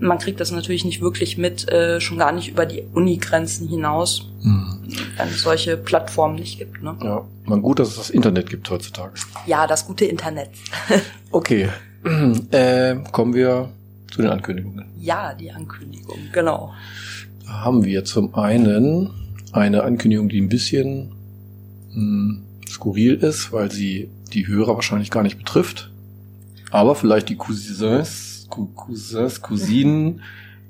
man 0.00 0.18
kriegt 0.18 0.40
das 0.40 0.50
natürlich 0.50 0.84
nicht 0.84 1.00
wirklich 1.00 1.38
mit, 1.38 1.68
äh, 1.68 2.00
schon 2.00 2.18
gar 2.18 2.32
nicht 2.32 2.48
über 2.48 2.66
die 2.66 2.82
Uni-Grenzen 2.94 3.68
hinaus, 3.68 4.26
Mhm. 4.42 4.78
wenn 5.16 5.28
es 5.28 5.42
solche 5.42 5.76
Plattformen 5.76 6.36
nicht 6.36 6.58
gibt. 6.58 6.82
Ne? 6.82 6.96
Ja, 7.02 7.24
man 7.44 7.60
gut, 7.62 7.78
dass 7.78 7.88
es 7.90 7.96
das 7.96 8.10
Internet 8.10 8.48
gibt 8.50 8.68
heutzutage. 8.70 9.12
Ja, 9.46 9.66
das 9.66 9.86
gute 9.86 10.04
Internet. 10.06 10.50
Okay, 11.32 11.68
äh, 12.50 12.96
kommen 13.12 13.34
wir 13.34 13.68
zu 14.10 14.20
den 14.22 14.30
Ankündigungen. 14.32 14.86
Ja, 14.98 15.32
die 15.34 15.52
Ankündigung, 15.52 16.18
genau. 16.32 16.72
Da 17.46 17.52
haben 17.64 17.84
wir 17.84 18.04
zum 18.04 18.34
einen 18.34 19.10
eine 19.52 19.84
Ankündigung, 19.84 20.28
die 20.28 20.40
ein 20.40 20.48
bisschen 20.48 21.12
mh, 21.92 22.38
skurril 22.68 23.14
ist, 23.14 23.52
weil 23.52 23.70
sie 23.70 24.08
die 24.32 24.46
Hörer 24.48 24.74
wahrscheinlich 24.74 25.10
gar 25.12 25.22
nicht 25.22 25.38
betrifft. 25.38 25.90
Aber 26.72 26.94
vielleicht 26.94 27.28
die 27.28 27.36
Cousins, 27.36 27.78
Cou- 27.78 28.29
Cousins, 28.50 29.40
Cousinen 29.40 30.22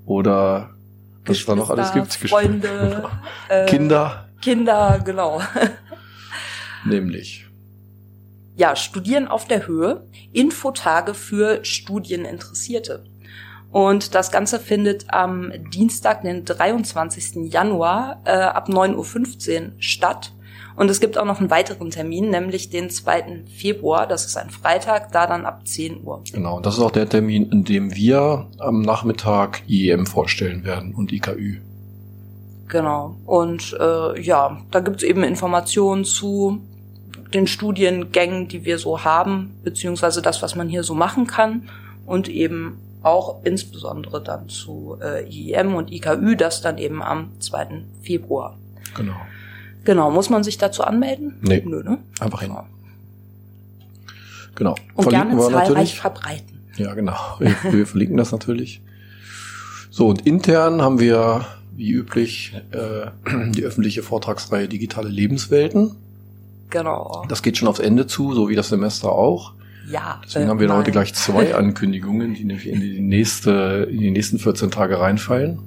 oder 0.06 0.70
was 1.24 1.44
da 1.44 1.54
noch 1.54 1.70
alles 1.70 1.92
gibt. 1.92 2.12
Freunde, 2.12 3.08
äh, 3.48 3.66
Kinder, 3.66 4.28
Kinder, 4.40 5.00
genau. 5.04 5.42
nämlich. 6.84 7.46
Ja, 8.56 8.76
Studieren 8.76 9.26
auf 9.28 9.46
der 9.46 9.66
Höhe, 9.66 10.06
Infotage 10.32 11.14
für 11.14 11.64
Studieninteressierte. 11.64 13.04
Und 13.70 14.14
das 14.14 14.32
Ganze 14.32 14.58
findet 14.58 15.12
am 15.12 15.52
Dienstag, 15.72 16.22
den 16.22 16.44
23. 16.44 17.52
Januar 17.52 18.20
äh, 18.24 18.32
ab 18.32 18.68
9.15 18.68 18.96
Uhr 18.96 19.72
statt. 19.78 20.32
Und 20.80 20.90
es 20.90 20.98
gibt 20.98 21.18
auch 21.18 21.26
noch 21.26 21.40
einen 21.40 21.50
weiteren 21.50 21.90
Termin, 21.90 22.30
nämlich 22.30 22.70
den 22.70 22.88
2. 22.88 23.42
Februar, 23.54 24.06
das 24.06 24.24
ist 24.24 24.38
ein 24.38 24.48
Freitag, 24.48 25.12
da 25.12 25.26
dann 25.26 25.44
ab 25.44 25.68
10 25.68 26.04
Uhr. 26.04 26.22
Genau, 26.32 26.56
und 26.56 26.64
das 26.64 26.78
ist 26.78 26.80
auch 26.80 26.90
der 26.90 27.06
Termin, 27.06 27.52
in 27.52 27.64
dem 27.64 27.94
wir 27.94 28.46
am 28.58 28.80
Nachmittag 28.80 29.60
IEM 29.68 30.06
vorstellen 30.06 30.64
werden 30.64 30.94
und 30.94 31.12
IKÜ. 31.12 31.58
Genau. 32.68 33.14
Und 33.26 33.76
äh, 33.78 34.22
ja, 34.22 34.62
da 34.70 34.80
gibt 34.80 34.96
es 34.96 35.02
eben 35.02 35.22
Informationen 35.22 36.06
zu 36.06 36.62
den 37.34 37.46
Studiengängen, 37.46 38.48
die 38.48 38.64
wir 38.64 38.78
so 38.78 39.04
haben, 39.04 39.60
beziehungsweise 39.62 40.22
das, 40.22 40.40
was 40.40 40.56
man 40.56 40.70
hier 40.70 40.82
so 40.82 40.94
machen 40.94 41.26
kann 41.26 41.68
und 42.06 42.30
eben 42.30 42.78
auch 43.02 43.44
insbesondere 43.44 44.22
dann 44.22 44.48
zu 44.48 44.96
äh, 45.02 45.28
IEM 45.28 45.74
und 45.74 45.92
IKÜ, 45.92 46.36
das 46.36 46.62
dann 46.62 46.78
eben 46.78 47.02
am 47.02 47.38
2. 47.38 47.82
Februar. 48.00 48.56
Genau. 48.96 49.16
Genau, 49.84 50.10
muss 50.10 50.30
man 50.30 50.44
sich 50.44 50.58
dazu 50.58 50.82
anmelden? 50.82 51.38
Nee. 51.42 51.62
Nö, 51.64 51.82
ne? 51.82 51.98
Einfach 52.20 52.42
hin. 52.42 52.54
Genau. 54.54 54.74
Und 54.94 55.08
gerne 55.08 55.34
wir 55.36 55.40
zahlreich 55.40 55.68
natürlich. 55.68 56.00
verbreiten. 56.00 56.60
Ja, 56.76 56.94
genau. 56.94 57.16
Wir, 57.38 57.54
wir 57.70 57.86
verlinken 57.86 58.16
das 58.16 58.32
natürlich. 58.32 58.82
So, 59.90 60.08
und 60.08 60.26
intern 60.26 60.82
haben 60.82 61.00
wir, 61.00 61.46
wie 61.74 61.90
üblich, 61.92 62.54
äh, 62.70 63.10
die 63.50 63.64
öffentliche 63.64 64.02
Vortragsreihe 64.02 64.68
Digitale 64.68 65.08
Lebenswelten. 65.08 65.96
Genau. 66.70 67.24
Das 67.28 67.42
geht 67.42 67.58
schon 67.58 67.68
aufs 67.68 67.80
Ende 67.80 68.06
zu, 68.06 68.34
so 68.34 68.48
wie 68.48 68.54
das 68.54 68.68
Semester 68.68 69.10
auch. 69.12 69.54
Ja. 69.90 70.20
Deswegen 70.24 70.46
äh, 70.46 70.48
haben 70.48 70.60
wir 70.60 70.68
nein. 70.68 70.78
heute 70.78 70.90
gleich 70.90 71.14
zwei 71.14 71.54
Ankündigungen, 71.56 72.34
die 72.34 72.44
nämlich 72.44 72.68
in 72.68 72.80
die 72.80 73.00
nächste, 73.00 73.88
in 73.90 74.00
die 74.00 74.10
nächsten 74.10 74.38
14 74.38 74.70
Tage 74.70 75.00
reinfallen. 75.00 75.58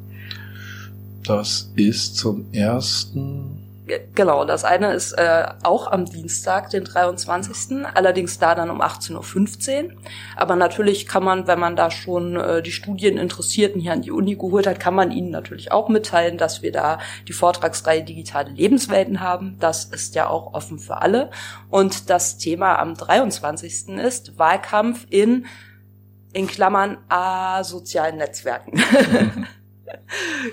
Das 1.25 1.71
ist 1.75 2.17
zum 2.17 2.51
ersten, 2.53 3.62
Genau, 3.85 4.45
das 4.45 4.63
eine 4.63 4.93
ist 4.93 5.11
äh, 5.13 5.45
auch 5.63 5.91
am 5.91 6.05
Dienstag, 6.05 6.69
den 6.69 6.85
23. 6.85 7.85
Allerdings 7.93 8.39
da 8.39 8.55
dann 8.55 8.69
um 8.69 8.81
18.15 8.81 9.83
Uhr. 9.83 9.91
Aber 10.37 10.55
natürlich 10.55 11.05
kann 11.05 11.23
man, 11.25 11.47
wenn 11.47 11.59
man 11.59 11.75
da 11.75 11.91
schon 11.91 12.37
äh, 12.37 12.61
die 12.61 12.71
Studieninteressierten 12.71 13.81
hier 13.81 13.91
an 13.91 14.01
die 14.01 14.11
Uni 14.11 14.35
geholt 14.35 14.67
hat, 14.67 14.79
kann 14.79 14.95
man 14.95 15.11
ihnen 15.11 15.31
natürlich 15.31 15.73
auch 15.73 15.89
mitteilen, 15.89 16.37
dass 16.37 16.61
wir 16.61 16.71
da 16.71 16.99
die 17.27 17.33
Vortragsreihe 17.33 18.03
Digitale 18.03 18.51
Lebenswelten 18.51 19.19
haben. 19.19 19.57
Das 19.59 19.83
ist 19.83 20.15
ja 20.15 20.29
auch 20.29 20.53
offen 20.53 20.79
für 20.79 21.01
alle. 21.01 21.29
Und 21.69 22.09
das 22.09 22.37
Thema 22.37 22.79
am 22.79 22.95
23. 22.95 23.89
ist 23.97 24.39
Wahlkampf 24.39 25.07
in, 25.09 25.45
in 26.31 26.47
Klammern, 26.47 26.99
asozialen 27.09 28.15
Netzwerken. 28.15 28.81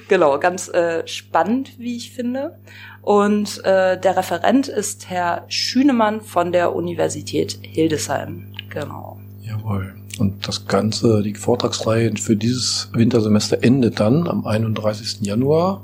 Genau, 0.08 0.38
ganz 0.38 0.68
äh, 0.68 1.06
spannend, 1.06 1.78
wie 1.78 1.96
ich 1.96 2.12
finde. 2.12 2.58
Und 3.02 3.64
äh, 3.64 3.98
der 3.98 4.16
Referent 4.16 4.68
ist 4.68 5.08
Herr 5.08 5.44
Schünemann 5.48 6.20
von 6.20 6.52
der 6.52 6.74
Universität 6.74 7.58
Hildesheim. 7.62 8.52
Genau. 8.68 9.18
jawohl. 9.42 9.94
Und 10.18 10.46
das 10.46 10.66
Ganze, 10.66 11.22
die 11.22 11.34
Vortragsreihe 11.34 12.14
für 12.16 12.36
dieses 12.36 12.90
Wintersemester 12.92 13.62
endet 13.62 14.00
dann 14.00 14.28
am 14.28 14.46
31. 14.46 15.20
Januar 15.22 15.82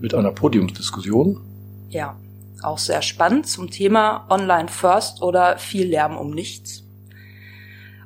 mit 0.00 0.14
einer 0.14 0.32
Podiumsdiskussion. 0.32 1.40
Ja, 1.88 2.16
auch 2.62 2.78
sehr 2.78 3.02
spannend 3.02 3.46
zum 3.46 3.70
Thema 3.70 4.26
Online 4.28 4.68
First 4.68 5.22
oder 5.22 5.58
viel 5.58 5.86
Lärm 5.86 6.16
um 6.16 6.30
nichts. 6.30 6.82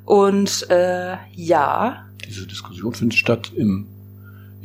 Und 0.05 0.71
äh, 0.71 1.17
ja, 1.35 2.05
Diese 2.27 2.47
Diskussion 2.47 2.93
findet 2.93 3.19
statt 3.19 3.53
im, 3.57 3.87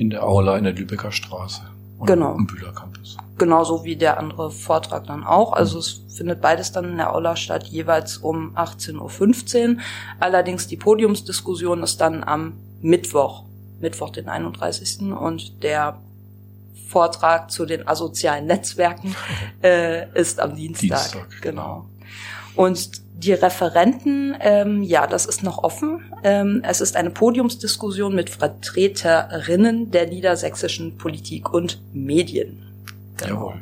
in 0.01 0.09
der 0.09 0.23
Aula 0.23 0.57
in 0.57 0.63
der 0.63 0.73
Lübecker 0.73 1.11
Straße. 1.11 1.61
Genau. 2.07 2.33
Am 2.33 2.47
Bühler 2.47 2.73
Campus. 2.73 3.17
genauso 3.37 3.83
wie 3.83 3.95
der 3.95 4.17
andere 4.17 4.49
Vortrag 4.49 5.05
dann 5.05 5.23
auch. 5.23 5.53
Also 5.53 5.77
es 5.77 6.01
findet 6.17 6.41
beides 6.41 6.71
dann 6.71 6.85
in 6.85 6.97
der 6.97 7.13
Aula 7.13 7.35
statt, 7.35 7.65
jeweils 7.65 8.17
um 8.17 8.57
18.15 8.57 9.75
Uhr. 9.75 9.81
Allerdings 10.19 10.65
die 10.65 10.77
Podiumsdiskussion 10.77 11.83
ist 11.83 12.01
dann 12.01 12.23
am 12.23 12.53
Mittwoch, 12.81 13.43
Mittwoch 13.79 14.09
den 14.09 14.27
31. 14.27 15.11
Und 15.11 15.61
der 15.61 16.01
Vortrag 16.87 17.51
zu 17.51 17.67
den 17.67 17.87
asozialen 17.87 18.47
Netzwerken 18.47 19.15
äh, 19.63 20.11
ist 20.19 20.39
am 20.39 20.55
Dienstag. 20.55 21.11
Dienstag, 21.11 21.41
genau. 21.43 21.85
Und 22.55 23.01
die 23.23 23.33
Referenten, 23.33 24.35
ähm, 24.39 24.83
ja, 24.83 25.07
das 25.07 25.25
ist 25.25 25.43
noch 25.43 25.63
offen. 25.63 26.01
Ähm, 26.23 26.63
es 26.67 26.81
ist 26.81 26.95
eine 26.95 27.11
Podiumsdiskussion 27.11 28.15
mit 28.15 28.29
Vertreterinnen 28.29 29.91
der 29.91 30.07
niedersächsischen 30.07 30.97
Politik 30.97 31.53
und 31.53 31.81
Medien. 31.93 32.63
Genau. 33.17 33.33
Jawohl. 33.33 33.53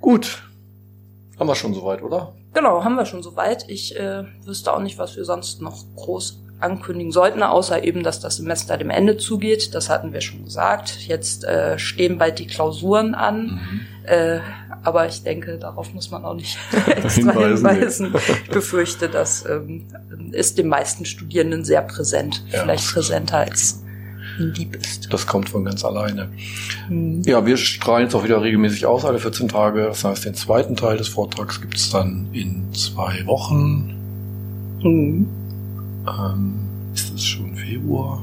Gut. 0.00 0.42
Haben 1.38 1.48
wir 1.48 1.54
schon 1.54 1.74
soweit, 1.74 2.02
oder? 2.02 2.32
Genau, 2.54 2.84
haben 2.84 2.96
wir 2.96 3.06
schon 3.06 3.22
soweit. 3.22 3.68
Ich 3.68 3.98
äh, 3.98 4.24
wüsste 4.44 4.72
auch 4.72 4.80
nicht, 4.80 4.98
was 4.98 5.16
wir 5.16 5.24
sonst 5.24 5.60
noch 5.60 5.84
groß 5.96 6.38
ankündigen 6.60 7.12
sollten, 7.12 7.42
außer 7.42 7.84
eben, 7.84 8.02
dass 8.02 8.20
das 8.20 8.36
Semester 8.36 8.76
dem 8.76 8.90
Ende 8.90 9.16
zugeht. 9.16 9.74
Das 9.74 9.88
hatten 9.88 10.12
wir 10.12 10.20
schon 10.20 10.44
gesagt. 10.44 11.06
Jetzt 11.06 11.44
äh, 11.44 11.78
stehen 11.78 12.18
bald 12.18 12.38
die 12.38 12.46
Klausuren 12.46 13.14
an. 13.14 13.60
Äh, 14.04 14.40
aber 14.82 15.06
ich 15.06 15.22
denke, 15.22 15.58
darauf 15.58 15.92
muss 15.92 16.10
man 16.10 16.24
auch 16.24 16.34
nicht 16.34 16.58
extra 16.86 17.32
Hinweisen. 17.32 18.14
Ich 18.44 18.50
befürchte, 18.50 19.08
das 19.08 19.44
ähm, 19.46 19.86
ist 20.32 20.58
den 20.58 20.68
meisten 20.68 21.04
Studierenden 21.04 21.64
sehr 21.64 21.82
präsent. 21.82 22.44
Ja. 22.50 22.62
Vielleicht 22.62 22.92
präsenter 22.92 23.38
als 23.38 23.82
lieb 24.38 24.74
ist. 24.74 25.12
Das 25.12 25.26
kommt 25.26 25.50
von 25.50 25.64
ganz 25.64 25.84
alleine. 25.84 26.28
Hm. 26.88 27.22
Ja, 27.22 27.44
wir 27.44 27.56
strahlen 27.56 28.04
jetzt 28.04 28.14
auch 28.14 28.24
wieder 28.24 28.42
regelmäßig 28.42 28.86
aus, 28.86 29.04
alle 29.04 29.18
14 29.18 29.48
Tage. 29.48 29.84
Das 29.84 30.04
heißt, 30.04 30.24
den 30.24 30.34
zweiten 30.34 30.76
Teil 30.76 30.96
des 30.96 31.08
Vortrags 31.08 31.60
gibt's 31.60 31.90
dann 31.90 32.28
in 32.32 32.72
zwei 32.72 33.26
Wochen. 33.26 33.96
Hm. 34.80 35.26
Ähm, 36.06 36.54
ist 36.94 37.12
das 37.12 37.24
schon 37.24 37.54
Februar? 37.54 38.22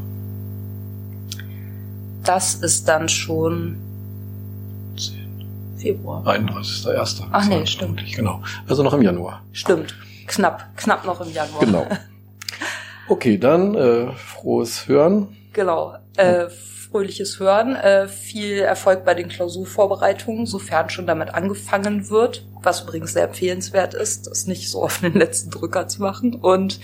Das 2.23 2.55
ist 2.55 2.87
dann 2.87 3.07
schon 3.07 3.77
10. 3.77 3.86
Februar. 5.77 6.25
31.01. 6.25 7.23
Ach 7.31 7.45
nee, 7.47 7.65
stimmt. 7.65 8.03
Genau. 8.15 8.41
Also 8.67 8.83
noch 8.83 8.93
im 8.93 9.01
Januar. 9.01 9.41
Stimmt. 9.51 9.95
Knapp, 10.27 10.75
knapp 10.75 11.05
noch 11.05 11.21
im 11.21 11.31
Januar. 11.31 11.59
Genau. 11.61 11.87
Okay, 13.09 13.37
dann 13.37 13.73
äh, 13.75 14.11
frohes 14.17 14.87
Hören. 14.89 15.29
Genau. 15.53 15.95
Äh, 16.17 16.49
fröhliches 16.49 17.39
Hören. 17.39 17.73
Äh, 17.75 18.07
viel 18.09 18.59
Erfolg 18.59 19.05
bei 19.05 19.13
den 19.13 19.29
Klausurvorbereitungen, 19.29 20.45
sofern 20.45 20.89
schon 20.89 21.07
damit 21.07 21.33
angefangen 21.33 22.09
wird. 22.09 22.45
Was 22.61 22.81
übrigens 22.81 23.13
sehr 23.13 23.23
empfehlenswert 23.23 23.93
ist, 23.93 24.27
das 24.27 24.45
nicht 24.45 24.69
so 24.69 24.83
auf 24.83 24.99
den 24.99 25.13
letzten 25.13 25.51
Drücker 25.51 25.87
zu 25.87 26.01
machen. 26.01 26.35
Und 26.35 26.81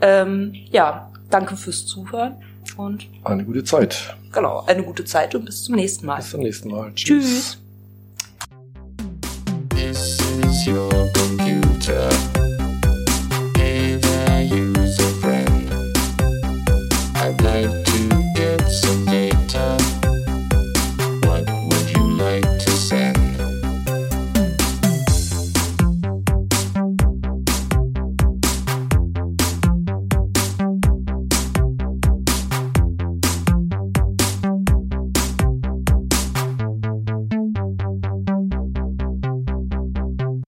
ähm, 0.00 0.54
ja, 0.72 1.12
danke 1.30 1.56
fürs 1.56 1.86
Zuhören. 1.86 2.34
Und 2.76 3.06
Eine 3.22 3.44
gute 3.44 3.62
Zeit. 3.62 4.16
genau, 4.32 4.64
eine 4.66 4.82
gute 4.82 5.04
Zeit 5.04 5.36
und 5.36 5.44
bis 5.44 5.62
zum 5.62 5.76
nächsten 5.76 6.06
Mal. 6.06 6.16
Bis 6.16 6.30
zum 6.30 6.40
nächsten 6.40 6.68
Mal. 6.70 6.92
Tschüss. 6.94 7.24
This 7.24 7.58
espacio. 10.64 11.23